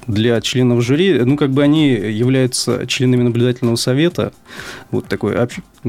для 0.08 0.40
членов 0.42 0.82
жюри, 0.82 1.20
ну, 1.24 1.38
как 1.38 1.52
бы 1.52 1.64
они 1.64 1.90
являются 1.90 2.86
членами 2.88 3.24
наблюдательного 3.24 3.76
совета, 3.76 4.34
вот 4.92 5.06
такой 5.08 5.36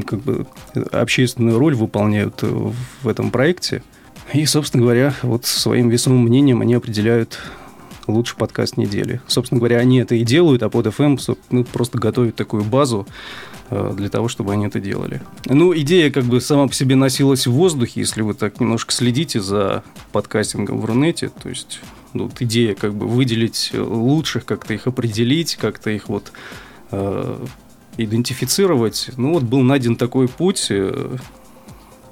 как 0.05 0.19
бы, 0.19 0.45
общественную 0.91 1.57
роль 1.57 1.75
выполняют 1.75 2.41
в 2.41 3.07
этом 3.07 3.31
проекте. 3.31 3.83
И, 4.33 4.45
собственно 4.45 4.83
говоря, 4.83 5.13
вот 5.23 5.45
своим 5.45 5.89
весомым 5.89 6.23
мнением 6.23 6.61
они 6.61 6.75
определяют 6.75 7.39
лучший 8.07 8.37
подкаст 8.37 8.77
недели. 8.77 9.21
Собственно 9.27 9.59
говоря, 9.59 9.77
они 9.77 9.99
это 9.99 10.15
и 10.15 10.23
делают, 10.23 10.63
а 10.63 10.69
под 10.69 10.87
FM 10.87 11.37
ну, 11.49 11.63
просто 11.65 11.97
готовят 11.97 12.35
такую 12.35 12.63
базу 12.63 13.07
э, 13.69 13.93
для 13.95 14.09
того, 14.09 14.27
чтобы 14.27 14.53
они 14.53 14.67
это 14.67 14.79
делали. 14.79 15.21
Ну, 15.45 15.75
идея 15.77 16.11
как 16.11 16.25
бы 16.25 16.39
сама 16.41 16.67
по 16.67 16.73
себе 16.73 16.95
носилась 16.95 17.47
в 17.47 17.51
воздухе, 17.51 18.01
если 18.01 18.21
вы 18.21 18.33
так 18.33 18.59
немножко 18.59 18.91
следите 18.93 19.41
за 19.41 19.83
подкастингом 20.11 20.79
в 20.79 20.85
Рунете, 20.85 21.29
то 21.29 21.49
есть 21.49 21.81
вот 22.13 22.41
идея 22.41 22.75
как 22.75 22.93
бы 22.93 23.07
выделить 23.07 23.71
лучших, 23.73 24.45
как-то 24.45 24.73
их 24.73 24.87
определить, 24.87 25.55
как-то 25.55 25.89
их 25.89 26.09
вот 26.09 26.31
э, 26.91 27.45
идентифицировать. 27.97 29.11
Ну 29.17 29.33
вот 29.33 29.43
был 29.43 29.61
найден 29.61 29.95
такой 29.95 30.27
путь. 30.27 30.67
Э, 30.69 31.17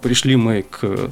пришли 0.01 0.35
мы 0.35 0.63
к 0.63 1.11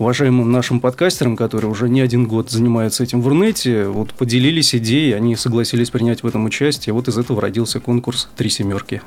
уважаемым 0.00 0.50
нашим 0.50 0.80
подкастерам, 0.80 1.36
которые 1.36 1.70
уже 1.70 1.88
не 1.88 2.00
один 2.00 2.26
год 2.26 2.50
занимаются 2.50 3.02
этим 3.02 3.20
в 3.20 3.28
Рунете, 3.28 3.84
вот 3.84 4.14
поделились 4.14 4.74
идеей, 4.74 5.12
они 5.12 5.36
согласились 5.36 5.90
принять 5.90 6.22
в 6.22 6.26
этом 6.26 6.46
участие. 6.46 6.94
Вот 6.94 7.08
из 7.08 7.18
этого 7.18 7.40
родился 7.42 7.80
конкурс 7.80 8.28
«Три 8.34 8.48
семерки». 8.48 9.02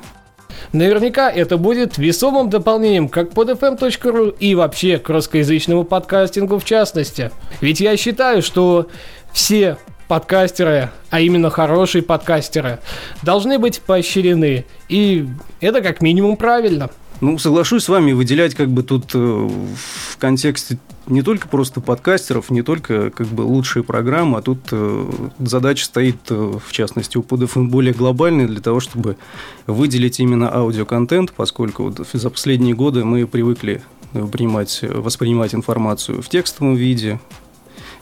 Наверняка 0.74 1.30
это 1.30 1.56
будет 1.56 1.98
весомым 1.98 2.50
дополнением 2.50 3.08
как 3.08 3.30
под 3.30 3.50
fm.ru 3.50 4.36
и 4.40 4.56
вообще 4.56 4.98
к 4.98 5.08
русскоязычному 5.08 5.84
подкастингу 5.84 6.58
в 6.58 6.64
частности. 6.64 7.30
Ведь 7.60 7.78
я 7.78 7.96
считаю, 7.96 8.42
что 8.42 8.88
все 9.32 9.78
подкастеры, 10.08 10.90
а 11.10 11.20
именно 11.20 11.48
хорошие 11.48 12.02
подкастеры, 12.02 12.80
должны 13.22 13.60
быть 13.60 13.82
поощрены. 13.82 14.66
И 14.88 15.28
это 15.60 15.80
как 15.80 16.02
минимум 16.02 16.36
правильно. 16.36 16.90
Ну, 17.20 17.38
соглашусь 17.38 17.84
с 17.84 17.88
вами, 17.88 18.10
выделять 18.10 18.56
как 18.56 18.68
бы 18.68 18.82
тут 18.82 19.14
э, 19.14 19.18
в 19.18 20.18
контексте 20.18 20.78
не 21.06 21.22
только 21.22 21.48
просто 21.48 21.80
подкастеров, 21.80 22.50
не 22.50 22.62
только 22.62 23.10
как 23.10 23.26
бы 23.26 23.42
лучшие 23.42 23.82
программы, 23.82 24.38
а 24.38 24.42
тут 24.42 24.60
э, 24.70 25.10
задача 25.38 25.84
стоит, 25.84 26.16
э, 26.30 26.58
в 26.64 26.72
частности, 26.72 27.18
у 27.18 27.22
PodFM 27.22 27.68
более 27.68 27.94
глобальная 27.94 28.46
для 28.46 28.60
того, 28.60 28.80
чтобы 28.80 29.16
выделить 29.66 30.20
именно 30.20 30.54
аудиоконтент, 30.54 31.32
поскольку 31.32 31.84
вот 31.84 32.06
за 32.12 32.30
последние 32.30 32.74
годы 32.74 33.04
мы 33.04 33.26
привыкли 33.26 33.82
принимать, 34.32 34.80
воспринимать 34.82 35.54
информацию 35.54 36.22
в 36.22 36.28
текстовом 36.28 36.74
виде, 36.74 37.20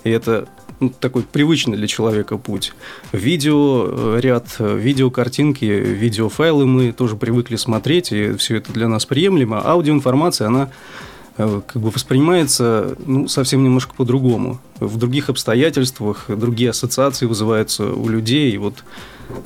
и 0.05 0.11
это 0.11 0.49
ну, 0.81 0.91
такой 0.91 1.23
привычный 1.23 1.77
для 1.77 1.87
человека 1.87 2.39
путь. 2.39 2.73
Видео, 3.13 3.87
э, 3.87 4.21
ряд 4.21 4.47
э, 4.59 4.77
видеокартинки, 4.77 5.65
видеофайлы 5.65 6.67
мы 6.67 6.93
тоже 6.93 7.17
привыкли 7.17 7.57
смотреть, 7.57 8.13
и 8.13 8.33
все 8.35 8.57
это 8.57 8.73
для 8.73 8.89
нас 8.89 9.07
приемлемо. 9.07 9.65
Аудиоинформация, 9.65 10.49
она 10.49 10.65
э, 10.65 11.12
как 11.37 11.75
бы 11.75 11.91
воспринимается 11.91 12.97
ну, 13.07 13.29
совсем 13.29 13.65
немножко 13.65 13.95
по-другому. 13.95 14.61
В 14.81 14.99
других 14.99 15.31
обстоятельствах 15.31 16.27
другие 16.29 16.71
ассоциации 16.71 17.27
вызываются 17.27 17.93
у 17.93 18.09
людей. 18.09 18.53
И 18.53 18.59
вот 18.59 18.85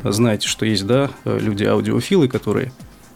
знаете, 0.02 0.49
что 0.49 0.66
есть, 0.66 0.87
да, 0.87 1.11
люди 1.25 1.64
аудиофилы, 1.64 2.28
которые 2.28 2.73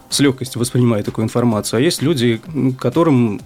с 0.08 0.20
легкостью 0.20 0.60
воспринимают 0.60 1.06
такую 1.06 1.24
информацию, 1.24 1.78
а 1.78 1.80
есть 1.80 2.02
люди, 2.02 2.40
которым 2.78 3.40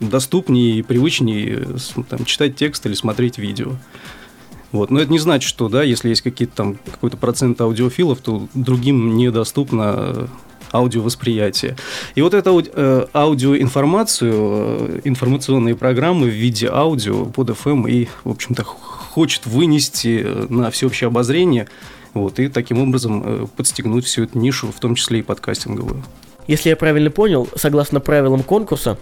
доступнее 0.00 0.78
и 0.78 0.82
привычнее 0.82 1.66
там, 2.08 2.24
читать 2.24 2.56
текст 2.56 2.84
или 2.86 2.94
смотреть 2.94 3.38
видео. 3.38 3.72
Вот. 4.72 4.90
Но 4.90 5.00
это 5.00 5.12
не 5.12 5.18
значит, 5.18 5.48
что, 5.48 5.68
да, 5.68 5.82
если 5.82 6.08
есть 6.08 6.22
какие-то 6.22 6.56
там 6.56 6.78
какой-то 6.90 7.16
процент 7.18 7.60
аудиофилов, 7.60 8.20
то 8.20 8.48
другим 8.54 9.16
недоступно 9.16 10.28
э, 10.72 10.76
аудиовосприятие. 10.76 11.76
И 12.14 12.22
вот 12.22 12.34
эту 12.34 12.62
э, 12.64 13.06
аудиоинформацию, 13.14 14.32
э, 14.32 15.00
информационные 15.04 15.76
программы 15.76 16.26
в 16.26 16.32
виде 16.32 16.68
аудио 16.68 17.26
под 17.26 17.50
FM 17.50 17.90
и, 17.90 18.08
в 18.24 18.30
общем-то, 18.30 18.64
хочет 18.64 19.46
вынести 19.46 20.26
на 20.48 20.70
всеобщее 20.70 21.08
обозрение, 21.08 21.68
вот, 22.14 22.38
и 22.38 22.48
таким 22.48 22.82
образом 22.82 23.48
подстегнуть 23.56 24.04
всю 24.04 24.24
эту 24.24 24.38
нишу, 24.38 24.70
в 24.70 24.80
том 24.80 24.94
числе 24.94 25.20
и 25.20 25.22
подкастинговую. 25.22 26.02
Если 26.46 26.70
я 26.70 26.76
правильно 26.76 27.10
понял, 27.10 27.48
согласно 27.56 28.00
правилам 28.00 28.42
конкурса, 28.42 28.98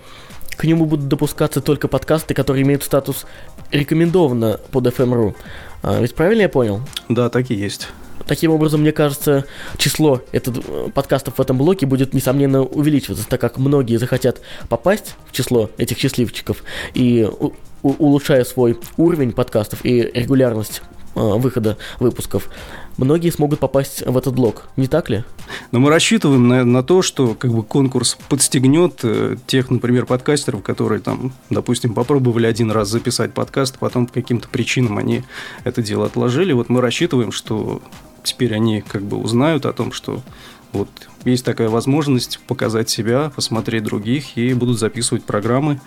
к 0.56 0.64
нему 0.64 0.84
будут 0.84 1.08
допускаться 1.08 1.60
только 1.60 1.88
подкасты, 1.88 2.34
которые 2.34 2.64
имеют 2.64 2.84
статус 2.84 3.24
рекомендованно 3.70 4.60
под 4.70 4.86
FM.ru. 4.88 5.34
А, 5.82 6.00
ведь 6.00 6.14
правильно 6.14 6.42
я 6.42 6.48
понял? 6.48 6.82
Да, 7.08 7.30
так 7.30 7.50
и 7.50 7.54
есть. 7.54 7.88
Таким 8.30 8.52
образом, 8.52 8.82
мне 8.82 8.92
кажется, 8.92 9.44
число 9.76 10.22
этот, 10.30 10.64
э, 10.64 10.88
подкастов 10.94 11.38
в 11.38 11.40
этом 11.40 11.58
блоке 11.58 11.84
будет, 11.84 12.14
несомненно, 12.14 12.62
увеличиваться, 12.62 13.26
так 13.28 13.40
как 13.40 13.58
многие 13.58 13.96
захотят 13.96 14.40
попасть 14.68 15.16
в 15.26 15.32
число 15.32 15.68
этих 15.78 15.98
счастливчиков 15.98 16.62
и 16.94 17.28
у, 17.28 17.52
у, 17.82 17.90
улучшая 17.98 18.44
свой 18.44 18.78
уровень 18.96 19.32
подкастов 19.32 19.84
и 19.84 20.02
регулярность 20.14 20.80
э, 21.16 21.20
выхода 21.20 21.76
выпусков, 21.98 22.48
многие 22.98 23.30
смогут 23.30 23.58
попасть 23.58 24.06
в 24.06 24.16
этот 24.16 24.32
блок, 24.36 24.68
не 24.76 24.86
так 24.86 25.10
ли? 25.10 25.24
Но 25.72 25.80
мы 25.80 25.90
рассчитываем 25.90 26.46
на, 26.46 26.64
на 26.64 26.84
то, 26.84 27.02
что 27.02 27.34
как 27.34 27.52
бы 27.52 27.64
конкурс 27.64 28.16
подстегнет 28.28 29.00
э, 29.02 29.38
тех, 29.48 29.70
например, 29.70 30.06
подкастеров, 30.06 30.62
которые 30.62 31.00
там, 31.00 31.32
допустим, 31.50 31.94
попробовали 31.94 32.46
один 32.46 32.70
раз 32.70 32.90
записать 32.90 33.34
подкаст, 33.34 33.76
потом 33.80 34.06
по 34.06 34.12
каким-то 34.12 34.48
причинам 34.48 34.98
они 34.98 35.24
это 35.64 35.82
дело 35.82 36.06
отложили. 36.06 36.52
Вот 36.52 36.68
мы 36.68 36.80
рассчитываем, 36.80 37.32
что 37.32 37.82
теперь 38.22 38.54
они 38.54 38.80
как 38.80 39.02
бы 39.02 39.16
узнают 39.16 39.66
о 39.66 39.72
том, 39.72 39.92
что 39.92 40.22
вот 40.72 40.88
есть 41.24 41.44
такая 41.44 41.68
возможность 41.68 42.40
показать 42.46 42.88
себя, 42.88 43.30
посмотреть 43.34 43.82
других 43.82 44.36
и 44.36 44.54
будут 44.54 44.78
записывать 44.78 45.24
программы 45.24 45.80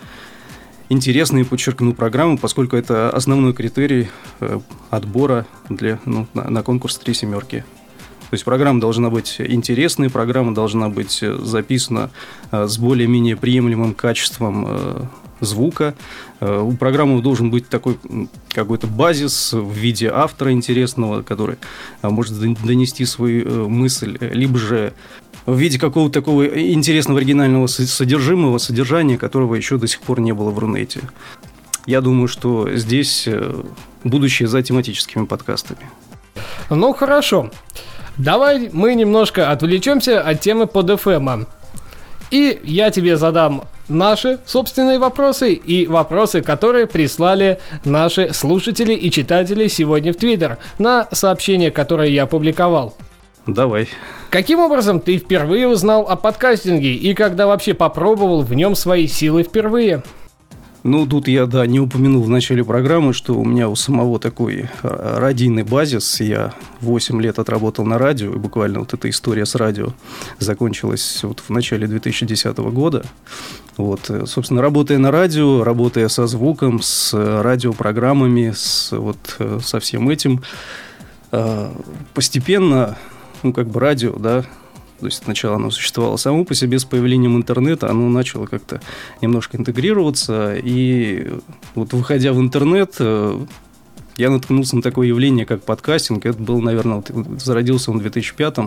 интересные, 0.90 1.46
подчеркну, 1.46 1.94
программы, 1.94 2.38
поскольку 2.38 2.76
это 2.76 3.10
основной 3.10 3.54
критерий 3.54 4.10
э, 4.40 4.60
отбора 4.90 5.46
для, 5.70 6.00
ну, 6.06 6.28
на, 6.34 6.50
на 6.50 6.64
конкурс 6.64 6.98
«Три 6.98 7.14
семерки». 7.14 7.66
То 8.30 8.36
есть 8.36 8.46
программа 8.46 8.80
должна 8.80 9.10
быть 9.10 9.36
интересной, 9.40 10.10
программа 10.10 10.54
должна 10.54 10.90
быть 10.90 11.22
э, 11.22 11.36
записана 11.36 12.12
э, 12.52 12.68
с 12.68 12.78
более-менее 12.78 13.38
приемлемым 13.38 13.94
качеством 13.94 15.10
звука. 15.46 15.96
У 16.42 16.74
программы 16.74 17.22
должен 17.22 17.52
быть 17.52 17.70
такой 17.70 17.98
какой-то 18.50 18.88
базис 18.88 19.54
в 19.54 19.72
виде 19.72 20.10
автора 20.14 20.52
интересного, 20.52 21.22
который 21.22 21.58
может 22.02 22.38
донести 22.40 23.06
свою 23.06 23.70
мысль, 23.70 24.18
либо 24.20 24.58
же 24.58 24.94
в 25.46 25.58
виде 25.58 25.80
какого-то 25.80 26.14
такого 26.14 26.46
интересного 26.46 27.20
оригинального 27.20 27.68
содержимого, 27.68 28.58
содержания, 28.58 29.18
которого 29.18 29.56
еще 29.56 29.78
до 29.78 29.88
сих 29.88 30.02
пор 30.02 30.20
не 30.20 30.34
было 30.34 30.52
в 30.52 30.60
Рунете. 30.60 31.02
Я 31.86 32.02
думаю, 32.02 32.28
что 32.30 32.74
здесь 32.76 33.26
э, 33.28 33.62
будущее 34.06 34.48
за 34.48 34.62
тематическими 34.62 35.26
подкастами. 35.26 35.82
Ну 36.70 36.94
хорошо. 36.94 37.52
Давай 38.18 38.70
мы 38.72 38.96
немножко 38.96 39.52
отвлечемся 39.52 40.22
от 40.22 40.40
темы 40.40 40.66
под 40.66 40.92
FM. 40.92 41.46
И 42.34 42.60
я 42.64 42.90
тебе 42.90 43.16
задам 43.16 43.66
наши 43.88 44.40
собственные 44.48 44.98
вопросы 44.98 45.54
и 45.54 45.86
вопросы, 45.86 46.42
которые 46.42 46.88
прислали 46.88 47.60
наши 47.86 48.34
слушатели 48.34 48.96
и 48.96 49.12
читатели 49.12 49.68
сегодня 49.68 50.12
в 50.14 50.16
Твиттер 50.16 50.58
на 50.80 51.08
сообщение, 51.12 51.70
которое 51.70 52.10
я 52.10 52.24
опубликовал. 52.24 52.98
Давай. 53.46 53.88
Каким 54.32 54.62
образом 54.62 55.00
ты 55.00 55.20
впервые 55.20 55.68
узнал 55.68 56.08
о 56.10 56.16
подкастинге 56.16 56.96
и 56.96 57.14
когда 57.14 57.46
вообще 57.46 57.76
попробовал 57.76 58.42
в 58.42 58.56
нем 58.56 58.74
свои 58.74 59.06
силы 59.06 59.44
впервые? 59.44 60.02
Ну, 60.84 61.08
тут 61.08 61.30
я, 61.30 61.46
да, 61.46 61.66
не 61.66 61.80
упомянул 61.80 62.24
в 62.24 62.30
начале 62.30 62.62
программы, 62.66 63.14
что 63.14 63.36
у 63.36 63.46
меня 63.46 63.70
у 63.70 63.76
самого 63.76 64.20
такой 64.20 64.70
э, 64.84 65.18
радийный 65.18 65.64
базис. 65.64 66.20
Я 66.20 66.54
8 66.82 67.22
лет 67.22 67.40
отработал 67.40 67.86
на 67.86 67.98
радио, 67.98 68.34
и 68.34 68.38
буквально 68.38 68.80
вот 68.80 68.94
эта 68.94 69.10
история 69.10 69.46
с 69.46 69.56
радио 69.56 69.94
закончилась 70.40 71.24
вот 71.24 71.40
в 71.40 71.50
начале 71.50 71.88
2010 71.88 72.58
года. 72.58 73.06
Вот, 73.78 74.10
э, 74.10 74.26
собственно, 74.26 74.62
работая 74.62 74.98
на 74.98 75.10
радио, 75.10 75.64
работая 75.64 76.10
со 76.10 76.28
звуком, 76.28 76.82
с 76.82 77.14
радиопрограммами, 77.14 78.52
с, 78.54 78.92
вот, 78.92 79.38
э, 79.40 79.60
со 79.64 79.80
всем 79.80 80.10
этим, 80.10 80.44
постепенно 82.14 82.96
ну, 83.42 83.54
как 83.54 83.68
бы 83.68 83.80
радио, 83.80 84.16
да, 84.18 84.46
то 85.04 85.08
есть 85.08 85.24
сначала 85.24 85.58
оно 85.58 85.70
существовало 85.70 86.18
само 86.18 86.46
по 86.46 86.56
себе, 86.56 86.80
с 86.80 86.86
появлением 86.86 87.36
интернета 87.36 87.90
оно 87.90 88.10
начало 88.10 88.46
как-то 88.46 88.82
немножко 89.22 89.58
интегрироваться, 89.58 90.56
и 90.56 91.32
вот 91.76 91.94
выходя 91.94 92.34
в 92.34 92.40
интернет, 92.40 92.96
э, 93.00 93.46
я 94.18 94.30
наткнулся 94.30 94.78
на 94.78 94.82
такое 94.82 95.08
явление, 95.08 95.46
как 95.46 95.64
подкастинг. 95.64 96.26
Это 96.26 96.42
был, 96.42 96.62
наверное, 96.62 96.98
вот, 96.98 97.42
зародился 97.42 97.92
он 97.92 98.00
в 98.00 98.02
2005 98.02 98.58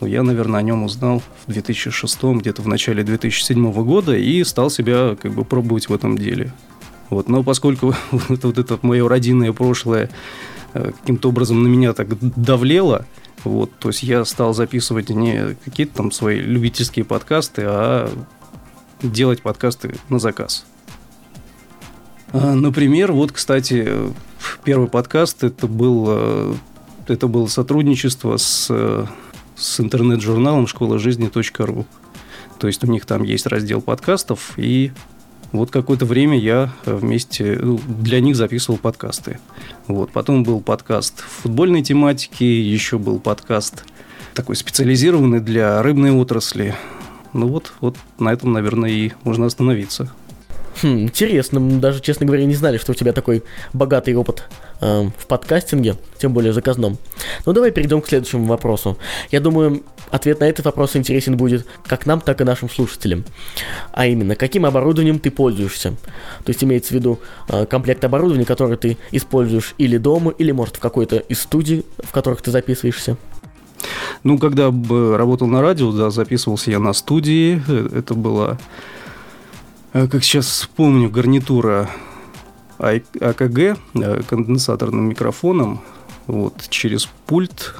но 0.00 0.06
я, 0.06 0.22
наверное, 0.22 0.60
о 0.60 0.62
нем 0.62 0.84
узнал 0.84 1.22
в 1.46 1.52
2006 1.52 2.22
где-то 2.36 2.62
в 2.62 2.68
начале 2.68 3.02
2007 3.02 3.72
года 3.84 4.16
и 4.16 4.44
стал 4.44 4.70
себя 4.70 5.16
как 5.20 5.32
бы 5.32 5.44
пробовать 5.44 5.88
в 5.88 5.94
этом 5.94 6.16
деле. 6.16 6.52
Вот. 7.10 7.28
Но 7.28 7.42
поскольку 7.42 7.94
вот, 8.10 8.44
вот 8.44 8.58
это 8.58 8.78
мое 8.82 9.08
родинное 9.08 9.52
прошлое 9.52 10.08
э, 10.74 10.92
каким-то 11.00 11.28
образом 11.30 11.62
на 11.62 11.68
меня 11.68 11.92
так 11.92 12.08
давлело, 12.20 13.06
вот, 13.44 13.70
то 13.78 13.88
есть 13.88 14.02
я 14.02 14.24
стал 14.24 14.54
записывать 14.54 15.10
не 15.10 15.56
какие-то 15.64 15.96
там 15.96 16.12
свои 16.12 16.40
любительские 16.40 17.04
подкасты, 17.04 17.62
а 17.66 18.10
делать 19.02 19.42
подкасты 19.42 19.94
на 20.08 20.18
заказ. 20.18 20.66
А, 22.32 22.54
например, 22.54 23.12
вот, 23.12 23.32
кстати, 23.32 23.88
первый 24.64 24.88
подкаст 24.88 25.44
это 25.44 25.66
был, 25.66 26.06
э, 26.08 26.54
это 27.06 27.26
было 27.26 27.46
сотрудничество 27.46 28.36
с, 28.36 28.70
с 29.56 29.80
интернет-журналом 29.80 30.66
школа 30.66 30.98
жизни.ру. 30.98 31.86
То 32.58 32.66
есть 32.66 32.84
у 32.84 32.86
них 32.88 33.06
там 33.06 33.22
есть 33.22 33.46
раздел 33.46 33.80
подкастов, 33.80 34.52
и 34.56 34.92
вот 35.52 35.70
какое-то 35.70 36.04
время 36.04 36.38
я 36.38 36.72
вместе 36.84 37.58
ну, 37.60 37.80
для 37.86 38.20
них 38.20 38.36
записывал 38.36 38.78
подкасты. 38.78 39.38
Вот. 39.86 40.10
Потом 40.10 40.44
был 40.44 40.60
подкаст 40.60 41.20
футбольной 41.20 41.82
тематики, 41.82 42.44
еще 42.44 42.98
был 42.98 43.18
подкаст 43.18 43.84
такой 44.34 44.56
специализированный 44.56 45.40
для 45.40 45.82
рыбной 45.82 46.12
отрасли. 46.12 46.74
Ну 47.32 47.48
вот, 47.48 47.72
вот 47.80 47.96
на 48.18 48.32
этом, 48.32 48.52
наверное, 48.52 48.90
и 48.90 49.12
можно 49.24 49.46
остановиться. 49.46 50.12
Хм, 50.82 51.02
интересно, 51.02 51.58
мы 51.58 51.80
даже, 51.80 52.00
честно 52.00 52.26
говоря, 52.26 52.44
не 52.44 52.54
знали, 52.54 52.78
что 52.78 52.92
у 52.92 52.94
тебя 52.94 53.12
такой 53.12 53.42
богатый 53.72 54.14
опыт 54.14 54.44
э, 54.80 55.08
в 55.18 55.26
подкастинге, 55.26 55.96
тем 56.18 56.32
более 56.32 56.52
заказном. 56.52 56.98
Ну, 57.46 57.52
давай 57.52 57.72
перейдем 57.72 58.00
к 58.00 58.08
следующему 58.08 58.44
вопросу. 58.46 58.96
Я 59.32 59.40
думаю, 59.40 59.82
ответ 60.10 60.38
на 60.40 60.44
этот 60.44 60.64
вопрос 60.66 60.94
интересен 60.94 61.36
будет 61.36 61.66
как 61.86 62.06
нам, 62.06 62.20
так 62.20 62.40
и 62.40 62.44
нашим 62.44 62.70
слушателям. 62.70 63.24
А 63.92 64.06
именно, 64.06 64.36
каким 64.36 64.66
оборудованием 64.66 65.18
ты 65.18 65.32
пользуешься? 65.32 65.90
То 66.44 66.50
есть 66.50 66.62
имеется 66.62 66.90
в 66.90 66.96
виду 66.96 67.18
э, 67.48 67.66
комплект 67.66 68.04
оборудования, 68.04 68.44
который 68.44 68.76
ты 68.76 68.98
используешь 69.10 69.74
или 69.78 69.96
дома, 69.96 70.30
или, 70.38 70.52
может, 70.52 70.76
в 70.76 70.80
какой-то 70.80 71.16
из 71.16 71.40
студий, 71.40 71.84
в 72.04 72.12
которых 72.12 72.40
ты 72.42 72.52
записываешься. 72.52 73.16
Ну, 74.22 74.38
когда 74.38 74.66
работал 74.66 75.48
на 75.48 75.60
радио, 75.60 75.90
да, 75.92 76.10
записывался 76.10 76.70
я 76.70 76.78
на 76.78 76.92
студии. 76.92 77.60
Э, 77.66 77.98
это 77.98 78.14
была 78.14 78.58
Э, 78.58 78.97
как 79.92 80.22
сейчас 80.22 80.46
вспомню, 80.46 81.10
гарнитура 81.10 81.88
АКГ 82.78 83.58
э, 83.58 83.76
конденсаторным 84.28 85.08
микрофоном 85.08 85.80
вот, 86.26 86.68
через 86.68 87.06
пульт, 87.26 87.74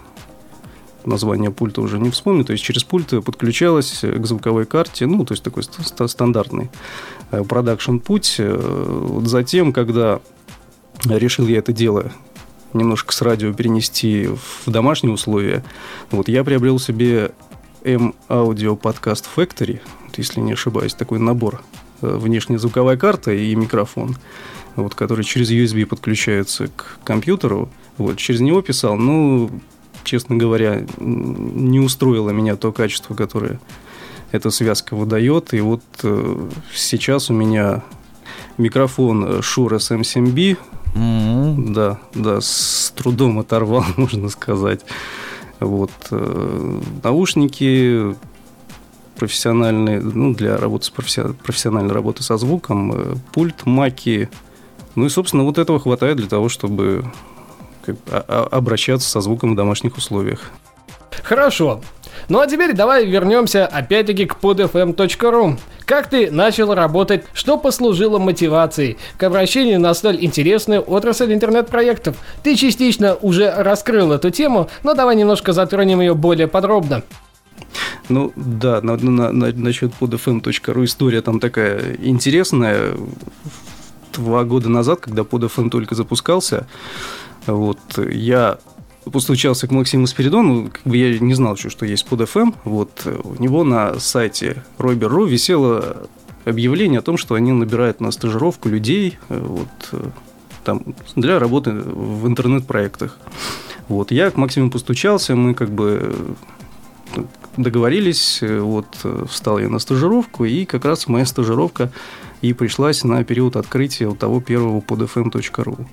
название 1.05 1.51
пульта 1.51 1.81
уже 1.83 1.99
не 1.99 2.11
вспомню, 2.11 2.45
то 2.45 2.53
есть 2.53 2.65
через 2.65 2.83
пульт 2.83 3.11
подключалась 3.25 4.01
к 4.03 4.27
звуковой 4.27 4.67
карте, 4.67 5.07
ну, 5.07 5.25
то 5.25 5.33
есть 5.33 5.45
такой 5.45 5.63
стандартный 5.63 6.71
э, 7.31 7.45
продакшн 7.45 7.99
путь. 7.99 8.37
Вот 8.39 9.27
затем, 9.27 9.73
когда 9.73 10.21
решил 11.05 11.47
я 11.47 11.59
это 11.59 11.73
дело 11.73 12.11
немножко 12.73 13.13
с 13.13 13.23
радио 13.23 13.53
перенести 13.53 14.29
в 14.29 14.71
домашние 14.71 15.13
условия, 15.13 15.65
вот 16.11 16.29
я 16.29 16.43
приобрел 16.43 16.79
себе 16.79 17.33
M 17.85 18.15
Audio 18.29 18.79
Podcast 18.79 19.25
Factory, 19.35 19.81
если 20.17 20.41
не 20.41 20.53
ошибаюсь, 20.53 20.95
такой 20.95 21.19
набор 21.19 21.63
внешняя 22.01 22.59
звуковая 22.59 22.97
карта 22.97 23.33
и 23.33 23.55
микрофон, 23.55 24.17
вот, 24.77 24.95
который 24.95 25.25
через 25.25 25.51
USB 25.51 25.87
подключается 25.87 26.69
к 26.69 26.99
компьютеру. 27.05 27.69
Вот, 27.97 28.17
через 28.17 28.41
него 28.41 28.63
писал. 28.63 28.97
Ну, 28.97 29.51
честно 30.05 30.37
говоря, 30.37 30.87
не 30.99 31.81
устроило 31.81 32.31
меня 32.31 32.57
то 32.57 32.73
качество, 32.73 33.15
которое 33.15 33.61
эта 34.33 34.51
связка 34.51 34.95
выдает. 34.95 35.55
И 35.55 35.61
вот 35.61 35.83
э, 36.03 36.49
сейчас 36.75 37.31
у 37.31 37.35
меня 37.35 37.83
микрофон 38.57 39.41
Shure 39.41 39.79
SM7B. 39.79 40.57
Mm-hmm. 40.95 41.73
Да, 41.73 41.99
да, 42.15 42.41
с 42.41 42.93
трудом 42.97 43.39
оторвал, 43.39 43.85
можно 43.97 44.29
сказать. 44.29 44.81
Вот 45.61 45.91
э, 46.11 46.81
наушники 47.03 48.15
профессиональные, 49.19 50.01
ну, 50.01 50.35
для 50.35 50.57
работы 50.57 50.87
с 50.87 50.91
профессиональной 50.91 51.93
работы 51.93 52.23
со 52.23 52.37
звуком, 52.37 52.93
э, 52.95 53.15
пульт, 53.33 53.67
маки. 53.67 54.29
Ну 54.95 55.07
и, 55.07 55.09
собственно, 55.09 55.45
вот 55.45 55.59
этого 55.59 55.79
хватает 55.79 56.17
для 56.17 56.29
того, 56.29 56.49
чтобы 56.49 57.05
как, 57.85 57.97
а, 58.11 58.49
обращаться 58.51 59.09
со 59.09 59.21
звуком 59.21 59.53
в 59.53 59.57
домашних 59.57 59.97
условиях. 59.97 60.51
Хорошо. 61.23 61.81
Ну 62.29 62.41
а 62.41 62.47
теперь 62.47 62.75
давай 62.75 63.07
вернемся 63.07 63.67
опять-таки 63.67 64.27
к 64.27 64.37
podfm.ru. 64.41 65.59
Как 65.85 66.11
ты 66.11 66.31
начал 66.31 66.75
работать, 66.75 67.25
что 67.33 67.57
послужило 67.57 68.19
мотивацией 68.19 68.99
к 69.17 69.23
обращению 69.23 69.81
на 69.81 69.95
столь 69.95 70.19
интересную 70.23 70.83
отрасль 70.83 71.33
интернет-проектов? 71.33 72.17
Ты 72.43 72.57
частично 72.57 73.15
уже 73.15 73.51
раскрыл 73.51 74.13
эту 74.13 74.31
тему, 74.31 74.69
но 74.83 74.95
давай 74.95 75.17
немножко 75.17 75.53
затронем 75.53 76.01
ее 76.01 76.15
более 76.15 76.49
подробно. 76.49 77.03
Ну 78.09 78.33
да, 78.37 78.81
на, 78.81 78.97
на, 78.97 79.33
на, 79.33 79.53
насчет 79.53 79.93
podfm.ru 80.01 80.85
история 80.85 81.21
там 81.21 81.41
такая 81.41 81.97
интересная. 81.97 82.95
Два 84.15 84.45
года 84.45 84.69
назад, 84.69 85.01
когда 85.01 85.23
podfm 85.23 85.71
только 85.71 85.95
запускался, 85.95 86.67
вот, 87.47 87.79
я 88.11 88.59
постучался 89.11 89.67
к 89.67 89.71
Максиму 89.71 90.07
Спиридону, 90.07 90.71
как 90.71 90.83
бы 90.85 90.97
я 90.97 91.19
не 91.19 91.35
знал 91.35 91.55
еще, 91.55 91.71
что 91.71 91.87
есть 91.87 92.07
под 92.07 92.21
FM. 92.21 92.55
Вот 92.65 93.07
у 93.07 93.43
него 93.43 93.65
на 93.65 93.99
сайте 93.99 94.65
Робер.ру 94.77 95.25
висело 95.25 96.09
объявление 96.45 96.99
о 96.99 97.03
том, 97.03 97.17
что 97.17 97.35
они 97.35 97.53
набирают 97.53 98.01
на 98.01 98.11
стажировку 98.11 98.69
людей 98.69 99.19
вот, 99.29 99.69
там, 100.65 100.95
для 101.17 101.39
работы 101.39 101.73
в 101.73 102.27
интернет-проектах. 102.27 103.19
Вот, 103.89 104.11
я 104.11 104.31
к 104.31 104.37
Максиму 104.37 104.71
постучался, 104.71 105.35
мы 105.35 105.55
как 105.55 105.71
бы 105.71 106.37
договорились, 107.59 108.41
вот, 108.43 108.87
встал 109.29 109.59
я 109.59 109.69
на 109.69 109.79
стажировку, 109.79 110.45
и 110.45 110.65
как 110.65 110.85
раз 110.85 111.09
моя 111.09 111.27
стажировка 111.27 111.91
и 112.41 112.53
пришлась 112.53 113.05
на 113.05 113.23
период 113.25 113.57
открытия 113.57 114.11
того 114.15 114.41
первого 114.41 114.81
podfm.ru. 114.81 115.87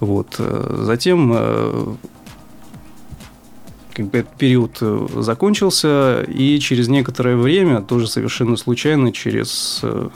Вот. 0.00 0.36
Затем 0.38 1.98
как 3.94 4.06
бы 4.06 4.18
этот 4.18 4.34
период 4.36 4.78
э, 4.80 5.06
закончился, 5.16 6.22
и 6.22 6.58
через 6.60 6.88
некоторое 6.88 7.36
время, 7.36 7.82
тоже 7.82 8.06
совершенно 8.06 8.56
случайно, 8.56 9.12
через 9.12 9.80
э, 9.82 10.08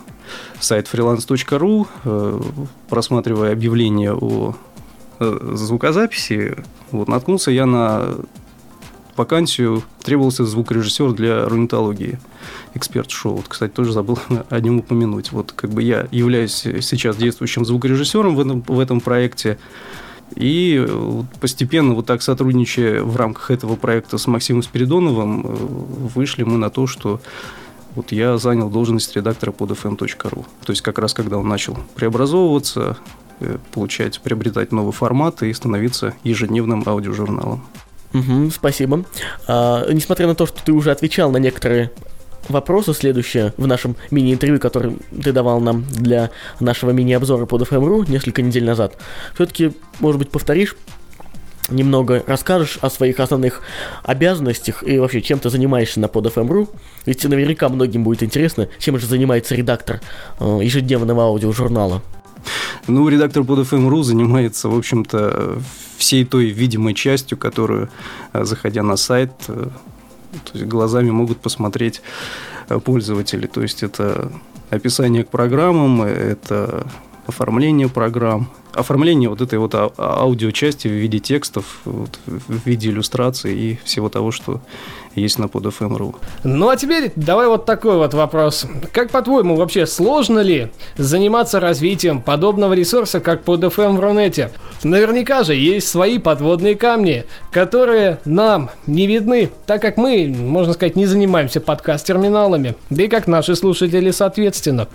сайт 0.60 0.88
freelance.ru, 0.92 1.86
э, 2.04 2.40
просматривая 2.88 3.52
объявление 3.52 4.14
о 4.14 4.54
звукозаписи, 5.18 6.58
вот, 6.90 7.08
наткнулся 7.08 7.50
я 7.50 7.64
на 7.64 8.16
вакансию, 9.16 9.82
требовался 10.02 10.44
звукорежиссер 10.44 11.12
для 11.12 11.48
рунитологии, 11.48 12.18
эксперт 12.74 13.10
шоу. 13.10 13.36
Вот, 13.36 13.48
кстати, 13.48 13.72
тоже 13.72 13.92
забыл 13.92 14.18
о 14.50 14.60
нем 14.60 14.78
упомянуть. 14.78 15.32
Вот 15.32 15.52
как 15.52 15.70
бы 15.70 15.82
я 15.82 16.06
являюсь 16.10 16.64
сейчас 16.80 17.16
действующим 17.16 17.64
звукорежиссером 17.64 18.36
в 18.36 18.40
этом, 18.40 18.62
в 18.62 18.78
этом 18.80 19.00
проекте. 19.00 19.58
И 20.34 20.84
постепенно, 21.40 21.94
вот 21.94 22.06
так 22.06 22.20
сотрудничая 22.22 23.02
в 23.02 23.16
рамках 23.16 23.50
этого 23.50 23.76
проекта 23.76 24.18
с 24.18 24.26
Максимом 24.26 24.62
Спиридоновым, 24.62 25.46
э, 25.46 25.48
вышли 26.14 26.42
мы 26.42 26.58
на 26.58 26.68
то, 26.68 26.86
что 26.86 27.20
вот 27.94 28.12
я 28.12 28.36
занял 28.36 28.68
должность 28.68 29.14
редактора 29.16 29.52
под 29.52 29.70
fm.ru. 29.70 30.44
То 30.64 30.72
есть 30.72 30.82
как 30.82 30.98
раз 30.98 31.14
когда 31.14 31.38
он 31.38 31.48
начал 31.48 31.78
преобразовываться, 31.94 32.98
э, 33.40 33.58
получать, 33.72 34.20
приобретать 34.20 34.72
новый 34.72 34.92
формат 34.92 35.42
и 35.42 35.52
становиться 35.52 36.14
ежедневным 36.24 36.82
аудиожурналом. 36.84 37.64
Угу, 38.14 38.50
спасибо. 38.50 39.04
А, 39.46 39.90
несмотря 39.90 40.26
на 40.26 40.34
то, 40.34 40.46
что 40.46 40.62
ты 40.62 40.72
уже 40.72 40.90
отвечал 40.90 41.30
на 41.30 41.38
некоторые 41.38 41.90
вопросы 42.48 42.94
следующие 42.94 43.52
в 43.56 43.66
нашем 43.66 43.96
мини-интервью, 44.10 44.60
который 44.60 44.96
ты 45.22 45.32
давал 45.32 45.60
нам 45.60 45.84
для 45.90 46.30
нашего 46.60 46.90
мини-обзора 46.90 47.46
под 47.46 47.62
FM.ru 47.62 48.08
несколько 48.08 48.42
недель 48.42 48.64
назад. 48.64 48.96
Все-таки, 49.34 49.72
может 50.00 50.18
быть, 50.18 50.30
повторишь 50.30 50.76
немного 51.68 52.22
расскажешь 52.26 52.78
о 52.80 52.90
своих 52.90 53.18
основных 53.20 53.62
обязанностях 54.04 54.86
и 54.86 54.98
вообще 54.98 55.20
чем 55.20 55.38
ты 55.38 55.50
занимаешься 55.50 56.00
на 56.00 56.06
PodFM.ru. 56.06 56.68
Ведь 57.06 57.24
наверняка 57.24 57.68
многим 57.68 58.04
будет 58.04 58.22
интересно, 58.22 58.68
чем 58.78 58.98
же 58.98 59.06
занимается 59.06 59.54
редактор 59.54 60.00
э, 60.38 60.60
ежедневного 60.62 61.24
аудиожурнала. 61.24 62.02
Ну, 62.86 63.08
редактор 63.08 63.42
PodFM.ru 63.42 64.02
занимается, 64.02 64.68
в 64.68 64.76
общем-то, 64.76 65.58
всей 65.96 66.24
той 66.24 66.46
видимой 66.46 66.94
частью, 66.94 67.38
которую, 67.38 67.88
э, 68.32 68.44
заходя 68.44 68.82
на 68.82 68.96
сайт, 68.96 69.32
э, 69.48 69.68
то 70.44 70.52
есть 70.58 70.66
глазами 70.66 71.10
могут 71.10 71.38
посмотреть 71.38 72.02
э, 72.68 72.78
пользователи. 72.78 73.46
То 73.46 73.62
есть 73.62 73.82
это 73.82 74.30
описание 74.70 75.24
к 75.24 75.28
программам, 75.28 76.02
это 76.02 76.86
оформление 77.26 77.88
программ, 77.88 78.48
оформление 78.76 79.28
вот 79.28 79.40
этой 79.40 79.58
вот 79.58 79.74
а, 79.74 79.92
аудиочасти 79.96 80.88
в 80.88 80.92
виде 80.92 81.18
текстов, 81.18 81.80
вот, 81.84 82.18
в 82.26 82.66
виде 82.66 82.90
иллюстраций 82.90 83.54
и 83.54 83.78
всего 83.84 84.08
того, 84.08 84.30
что 84.30 84.60
есть 85.14 85.38
на 85.38 85.44
podfm.ru. 85.44 86.14
Ну 86.44 86.68
а 86.68 86.76
теперь 86.76 87.12
давай 87.16 87.48
вот 87.48 87.64
такой 87.64 87.96
вот 87.96 88.14
вопрос. 88.14 88.66
Как 88.92 89.10
по-твоему 89.10 89.56
вообще 89.56 89.86
сложно 89.86 90.40
ли 90.40 90.70
заниматься 90.96 91.58
развитием 91.58 92.20
подобного 92.20 92.74
ресурса, 92.74 93.20
как 93.20 93.42
podfm 93.42 93.96
в 93.96 94.00
Рунете? 94.00 94.50
Наверняка 94.82 95.42
же 95.42 95.54
есть 95.54 95.88
свои 95.88 96.18
подводные 96.18 96.76
камни, 96.76 97.24
которые 97.50 98.20
нам 98.24 98.70
не 98.86 99.06
видны, 99.06 99.50
так 99.66 99.80
как 99.80 99.96
мы, 99.96 100.28
можно 100.28 100.74
сказать, 100.74 100.96
не 100.96 101.06
занимаемся 101.06 101.60
подкаст-терминалами, 101.60 102.76
да 102.90 103.04
и 103.04 103.08
как 103.08 103.26
наши 103.26 103.56
слушатели 103.56 104.10
соответственно. 104.10 104.88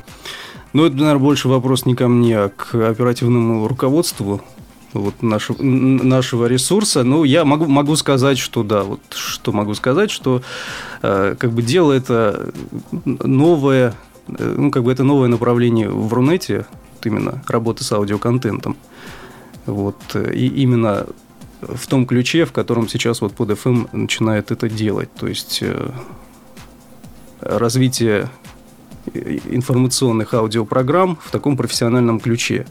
Ну, 0.73 0.85
это, 0.85 0.95
наверное, 0.95 1.21
больше 1.21 1.49
вопрос 1.49 1.85
не 1.85 1.95
ко 1.95 2.07
мне, 2.07 2.37
а 2.37 2.49
к 2.49 2.75
оперативному 2.75 3.67
руководству 3.67 4.41
вот 4.93 5.21
нашего, 5.21 5.61
нашего 5.61 6.45
ресурса. 6.45 7.03
Ну, 7.03 7.23
я 7.23 7.45
могу, 7.45 7.65
могу 7.67 7.95
сказать, 7.95 8.37
что 8.37 8.63
да, 8.63 8.83
вот 8.83 9.01
что 9.11 9.51
могу 9.51 9.73
сказать, 9.73 10.11
что 10.11 10.41
э, 11.01 11.35
как 11.37 11.51
бы 11.51 11.61
дело 11.61 11.91
это 11.91 12.51
новое, 13.03 13.95
э, 14.27 14.55
ну, 14.57 14.71
как 14.71 14.83
бы 14.83 14.91
это 14.91 15.03
новое 15.03 15.27
направление 15.27 15.89
в 15.89 16.13
Рунете, 16.13 16.65
вот 16.93 17.05
именно 17.05 17.43
работа 17.47 17.83
с 17.83 17.91
аудиоконтентом. 17.91 18.77
Вот, 19.65 20.15
и 20.15 20.47
именно 20.47 21.05
в 21.61 21.87
том 21.87 22.05
ключе, 22.05 22.45
в 22.45 22.51
котором 22.51 22.87
сейчас 22.87 23.21
вот 23.21 23.33
под 23.33 23.51
FM 23.51 23.89
начинает 23.93 24.51
это 24.51 24.69
делать. 24.69 25.13
То 25.13 25.27
есть 25.27 25.59
э, 25.61 25.91
развитие 27.41 28.29
информационных 29.13 30.33
аудиопрограмм 30.33 31.17
в 31.21 31.31
таком 31.31 31.57
профессиональном 31.57 32.19
ключе. 32.19 32.65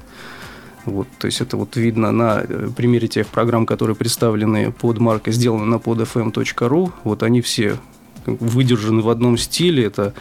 Вот, 0.86 1.08
то 1.18 1.26
есть 1.26 1.40
это 1.40 1.56
вот 1.56 1.76
видно 1.76 2.10
на 2.10 2.42
э, 2.42 2.68
примере 2.74 3.06
тех 3.06 3.26
программ, 3.26 3.66
которые 3.66 3.94
представлены 3.96 4.72
под 4.72 4.98
маркой, 4.98 5.32
сделаны 5.32 5.66
на 5.66 5.74
podfm.ru. 5.74 6.92
Вот 7.04 7.22
они 7.22 7.42
все 7.42 7.76
выдержаны 8.26 9.02
в 9.02 9.08
одном 9.08 9.38
стиле, 9.38 9.84
это 9.84 10.14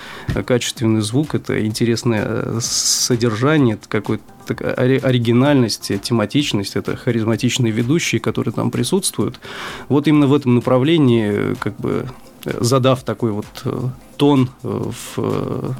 качественный 0.46 1.02
звук, 1.02 1.36
это 1.36 1.66
интересное 1.66 2.26
э, 2.26 2.60
содержание, 2.62 3.76
это 3.76 3.88
какой-то 3.88 4.24
оригинальность, 4.54 5.92
тематичность, 6.02 6.76
это 6.76 6.96
харизматичные 6.96 7.72
ведущие, 7.72 8.20
которые 8.20 8.54
там 8.54 8.72
присутствуют. 8.72 9.40
Вот 9.90 10.08
именно 10.08 10.28
в 10.28 10.34
этом 10.34 10.56
направлении, 10.56 11.56
как 11.56 11.78
бы 11.78 12.08
задав 12.44 13.04
такой 13.04 13.32
вот 13.32 13.48
э, 13.66 13.80
тон 14.18 14.50
в 14.62 15.76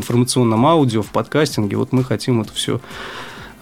информационном 0.00 0.66
аудио, 0.66 1.02
в 1.02 1.10
подкастинге, 1.10 1.76
вот 1.76 1.92
мы 1.92 2.04
хотим 2.04 2.40
это 2.40 2.52
все 2.52 2.80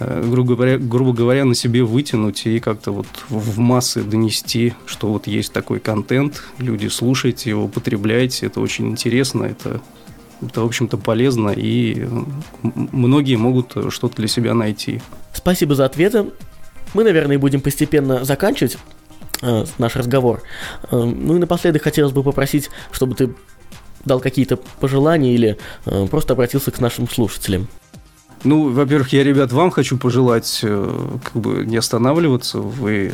Э, 0.00 0.22
грубо 0.24 0.54
говоря, 0.54 0.78
грубо 0.78 1.12
говоря, 1.12 1.44
на 1.44 1.54
себе 1.54 1.82
вытянуть 1.82 2.46
и 2.46 2.60
как-то 2.60 2.92
вот 2.92 3.06
в 3.28 3.58
массы 3.58 4.02
донести, 4.02 4.74
что 4.86 5.08
вот 5.08 5.26
есть 5.26 5.52
такой 5.52 5.80
контент, 5.80 6.44
люди 6.58 6.86
слушайте 6.86 7.50
его, 7.50 7.68
потребляйте, 7.68 8.46
это 8.46 8.60
очень 8.60 8.90
интересно, 8.90 9.44
это, 9.44 9.80
это 10.40 10.60
в 10.60 10.66
общем-то, 10.66 10.98
полезно, 10.98 11.50
и 11.50 12.06
многие 12.62 13.36
могут 13.36 13.72
что-то 13.92 14.16
для 14.16 14.28
себя 14.28 14.54
найти. 14.54 15.00
Спасибо 15.32 15.74
за 15.74 15.84
ответы. 15.84 16.26
Мы, 16.94 17.04
наверное, 17.04 17.38
будем 17.38 17.60
постепенно 17.60 18.24
заканчивать 18.24 18.78
э, 19.42 19.64
наш 19.78 19.96
разговор. 19.96 20.42
Э, 20.92 20.96
ну 20.96 21.34
и 21.34 21.38
напоследок 21.40 21.82
хотелось 21.82 22.12
бы 22.12 22.22
попросить, 22.22 22.70
чтобы 22.92 23.16
ты 23.16 23.34
дал 24.08 24.20
какие-то 24.20 24.56
пожелания 24.56 25.34
или 25.34 25.56
э, 25.86 26.06
просто 26.10 26.32
обратился 26.32 26.72
к 26.72 26.80
нашим 26.80 27.08
слушателям. 27.08 27.68
Ну, 28.44 28.70
во-первых, 28.70 29.12
я, 29.12 29.24
ребят, 29.24 29.52
вам 29.52 29.70
хочу 29.70 29.98
пожелать 29.98 30.60
э, 30.62 31.18
как 31.24 31.40
бы 31.40 31.64
не 31.66 31.76
останавливаться. 31.76 32.58
Вы 32.58 33.12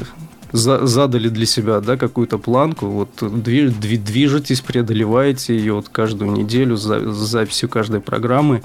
за, 0.53 0.87
задали 0.87 1.29
для 1.29 1.47
себя 1.47 1.81
да, 1.81 1.97
какую-то 1.97 2.39
планку, 2.39 2.87
вот 2.87 3.11
движ, 3.21 3.73
движетесь, 3.73 4.61
преодолеваете 4.61 5.57
ее 5.57 5.75
вот 5.75 5.89
каждую 5.89 6.31
неделю 6.31 6.77
за, 6.77 7.11
записью 7.13 7.69
каждой 7.69 8.01
программы. 8.01 8.63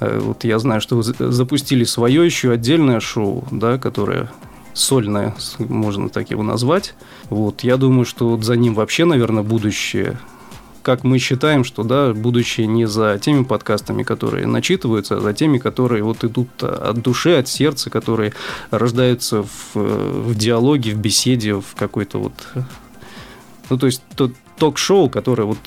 Э, 0.00 0.20
вот 0.20 0.44
я 0.44 0.58
знаю, 0.58 0.80
что 0.80 0.96
вы 0.96 1.02
запустили 1.02 1.84
свое 1.84 2.24
еще 2.24 2.52
отдельное 2.52 3.00
шоу, 3.00 3.44
да, 3.50 3.78
которое 3.78 4.30
сольное, 4.74 5.34
можно 5.58 6.08
так 6.08 6.30
его 6.30 6.42
назвать. 6.42 6.94
Вот, 7.28 7.62
я 7.64 7.76
думаю, 7.76 8.04
что 8.04 8.28
вот 8.28 8.44
за 8.44 8.56
ним 8.56 8.74
вообще, 8.74 9.04
наверное, 9.04 9.42
будущее 9.42 10.18
как 10.82 11.04
мы 11.04 11.18
считаем, 11.18 11.64
что 11.64 11.82
да, 11.84 12.12
будущее 12.12 12.66
не 12.66 12.86
за 12.86 13.18
теми 13.18 13.44
подкастами, 13.44 14.02
которые 14.02 14.46
начитываются, 14.46 15.16
а 15.16 15.20
за 15.20 15.32
теми, 15.32 15.58
которые 15.58 16.02
вот 16.02 16.24
идут 16.24 16.62
от 16.62 17.00
души, 17.02 17.34
от 17.36 17.48
сердца, 17.48 17.90
которые 17.90 18.32
рождаются 18.70 19.42
в, 19.42 19.74
в 19.74 20.34
диалоге, 20.34 20.92
в 20.92 20.98
беседе, 20.98 21.54
в 21.54 21.74
какой-то 21.76 22.18
вот 22.18 22.32
ну, 23.70 23.78
то 23.78 23.86
есть 23.86 24.02
тот, 24.16 24.32
ток-шоу, 24.56 25.08
которое 25.08 25.44
вот 25.44 25.58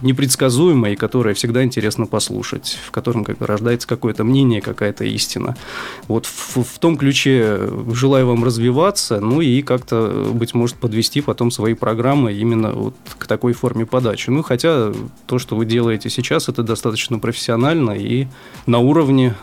непредсказуемое 0.00 0.92
и 0.92 0.96
которое 0.96 1.34
всегда 1.34 1.64
интересно 1.64 2.06
послушать, 2.06 2.78
в 2.86 2.90
котором 2.90 3.24
как 3.24 3.38
бы 3.38 3.46
рождается 3.46 3.86
какое-то 3.86 4.24
мнение, 4.24 4.60
какая-то 4.60 5.04
истина. 5.04 5.56
Вот 6.06 6.26
в, 6.26 6.62
в 6.62 6.78
том 6.78 6.96
ключе 6.96 7.68
желаю 7.92 8.26
вам 8.26 8.44
развиваться, 8.44 9.20
ну 9.20 9.40
и 9.40 9.62
как-то, 9.62 10.30
быть 10.32 10.54
может, 10.54 10.76
подвести 10.76 11.20
потом 11.20 11.50
свои 11.50 11.74
программы 11.74 12.32
именно 12.32 12.72
вот 12.72 12.94
к 13.18 13.26
такой 13.26 13.52
форме 13.52 13.86
подачи. 13.86 14.30
Ну, 14.30 14.42
хотя 14.42 14.92
то, 15.26 15.38
что 15.38 15.56
вы 15.56 15.66
делаете 15.66 16.10
сейчас, 16.10 16.48
это 16.48 16.62
достаточно 16.62 17.18
профессионально 17.18 17.92
и 17.92 18.26
на 18.66 18.78
уровне 18.78 19.34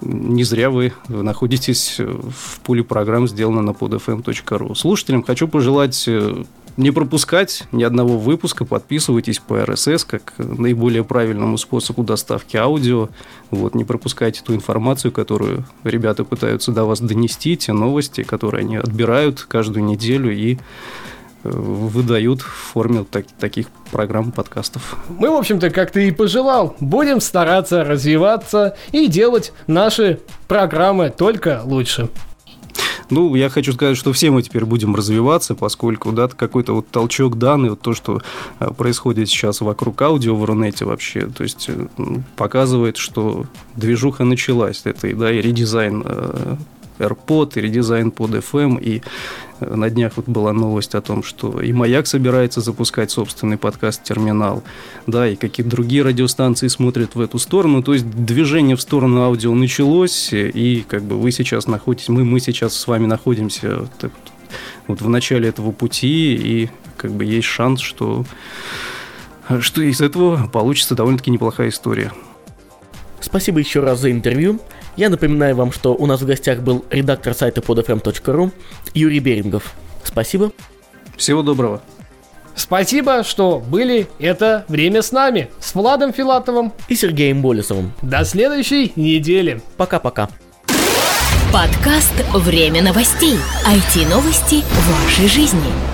не 0.00 0.44
зря 0.44 0.70
вы 0.70 0.92
находитесь 1.08 1.98
в 1.98 2.60
пуле 2.60 2.84
программ, 2.84 3.28
сделано 3.28 3.62
на 3.62 3.70
podfm.ru. 3.70 4.74
Слушателям 4.74 5.22
хочу 5.22 5.48
пожелать 5.48 6.04
э, 6.06 6.44
не 6.76 6.90
пропускать 6.90 7.64
ни 7.72 7.84
одного 7.84 8.18
выпуска, 8.18 8.64
подписывайтесь 8.64 9.38
по 9.38 9.54
RSS 9.54 10.06
как 10.06 10.32
наиболее 10.38 11.04
правильному 11.04 11.56
способу 11.56 12.02
доставки 12.02 12.56
аудио. 12.56 13.08
Вот, 13.50 13.74
не 13.74 13.84
пропускайте 13.84 14.42
ту 14.42 14.54
информацию, 14.54 15.12
которую 15.12 15.64
ребята 15.84 16.24
пытаются 16.24 16.72
до 16.72 16.84
вас 16.84 17.00
донести, 17.00 17.56
те 17.56 17.72
новости, 17.72 18.22
которые 18.22 18.62
они 18.62 18.76
отбирают 18.76 19.42
каждую 19.42 19.84
неделю 19.84 20.34
и 20.34 20.54
э, 20.54 20.56
выдают 21.44 22.42
в 22.42 22.48
форме 22.48 23.04
так, 23.08 23.26
таких 23.38 23.68
программ 23.92 24.32
подкастов. 24.32 24.96
Мы, 25.08 25.30
в 25.30 25.34
общем-то, 25.34 25.70
как 25.70 25.92
ты 25.92 26.08
и 26.08 26.10
пожелал, 26.10 26.74
будем 26.80 27.20
стараться 27.20 27.84
развиваться 27.84 28.76
и 28.90 29.06
делать 29.06 29.52
наши 29.66 30.20
программы 30.48 31.10
только 31.10 31.62
лучше. 31.64 32.10
Ну, 33.10 33.34
я 33.34 33.48
хочу 33.48 33.72
сказать, 33.72 33.96
что 33.96 34.12
все 34.12 34.30
мы 34.30 34.42
теперь 34.42 34.64
будем 34.64 34.94
развиваться, 34.94 35.54
поскольку, 35.54 36.12
да, 36.12 36.28
какой-то 36.28 36.74
вот 36.74 36.88
толчок 36.88 37.38
данный, 37.38 37.70
вот 37.70 37.80
то, 37.80 37.94
что 37.94 38.20
э, 38.60 38.70
происходит 38.76 39.28
сейчас 39.28 39.60
вокруг 39.60 40.00
аудио 40.02 40.34
в 40.34 40.44
Рунете 40.44 40.84
вообще, 40.84 41.26
то 41.26 41.42
есть 41.42 41.66
э, 41.68 41.86
показывает, 42.36 42.96
что 42.96 43.44
движуха 43.76 44.24
началась. 44.24 44.82
Это, 44.84 45.14
да, 45.14 45.32
и 45.32 45.40
редизайн 45.40 46.02
э, 46.04 46.56
AirPod, 46.98 47.52
и 47.56 47.60
редизайн 47.60 48.10
под 48.10 48.32
FM, 48.32 48.80
и 48.80 49.02
на 49.60 49.90
днях 49.90 50.12
вот 50.16 50.28
была 50.28 50.52
новость 50.52 50.94
о 50.94 51.00
том, 51.00 51.22
что 51.22 51.60
и 51.60 51.72
«Маяк» 51.72 52.06
собирается 52.06 52.60
запускать 52.60 53.10
собственный 53.10 53.56
подкаст-терминал, 53.56 54.62
да, 55.06 55.28
и 55.28 55.36
какие-то 55.36 55.70
другие 55.70 56.02
радиостанции 56.02 56.68
смотрят 56.68 57.14
в 57.14 57.20
эту 57.20 57.38
сторону. 57.38 57.82
То 57.82 57.94
есть 57.94 58.08
движение 58.10 58.76
в 58.76 58.80
сторону 58.80 59.22
аудио 59.22 59.54
началось, 59.54 60.30
и 60.32 60.84
как 60.88 61.02
бы 61.02 61.18
вы 61.18 61.30
сейчас 61.32 61.66
находитесь, 61.66 62.08
мы, 62.08 62.24
мы 62.24 62.40
сейчас 62.40 62.74
с 62.74 62.86
вами 62.86 63.06
находимся 63.06 63.88
так, 63.98 64.12
вот 64.86 65.00
в 65.00 65.08
начале 65.08 65.48
этого 65.48 65.72
пути, 65.72 66.34
и 66.34 66.70
как 66.96 67.12
бы 67.12 67.24
есть 67.24 67.48
шанс, 67.48 67.80
что, 67.80 68.24
что 69.60 69.82
из 69.82 70.00
этого 70.00 70.48
получится 70.48 70.94
довольно-таки 70.94 71.30
неплохая 71.30 71.68
история. 71.68 72.12
Спасибо 73.20 73.58
еще 73.58 73.80
раз 73.80 74.00
за 74.00 74.10
интервью. 74.10 74.60
Я 74.96 75.08
напоминаю 75.08 75.56
вам, 75.56 75.72
что 75.72 75.94
у 75.94 76.06
нас 76.06 76.20
в 76.20 76.26
гостях 76.26 76.60
был 76.60 76.84
редактор 76.90 77.34
сайта 77.34 77.60
podfm.ru 77.60 78.52
Юрий 78.94 79.18
Берингов. 79.18 79.74
Спасибо. 80.04 80.52
Всего 81.16 81.42
доброго. 81.42 81.82
Спасибо, 82.54 83.24
что 83.24 83.58
были 83.58 84.06
это 84.20 84.64
время 84.68 85.02
с 85.02 85.10
нами, 85.10 85.50
с 85.58 85.74
Владом 85.74 86.12
Филатовым 86.12 86.72
и 86.88 86.94
Сергеем 86.94 87.42
Болесовым. 87.42 87.92
До 88.02 88.24
следующей 88.24 88.92
недели. 88.94 89.60
Пока-пока. 89.76 90.28
Подкаст 91.52 92.14
«Время 92.32 92.82
новостей». 92.82 93.38
IT-новости 93.66 94.64
вашей 94.88 95.28
жизни. 95.28 95.93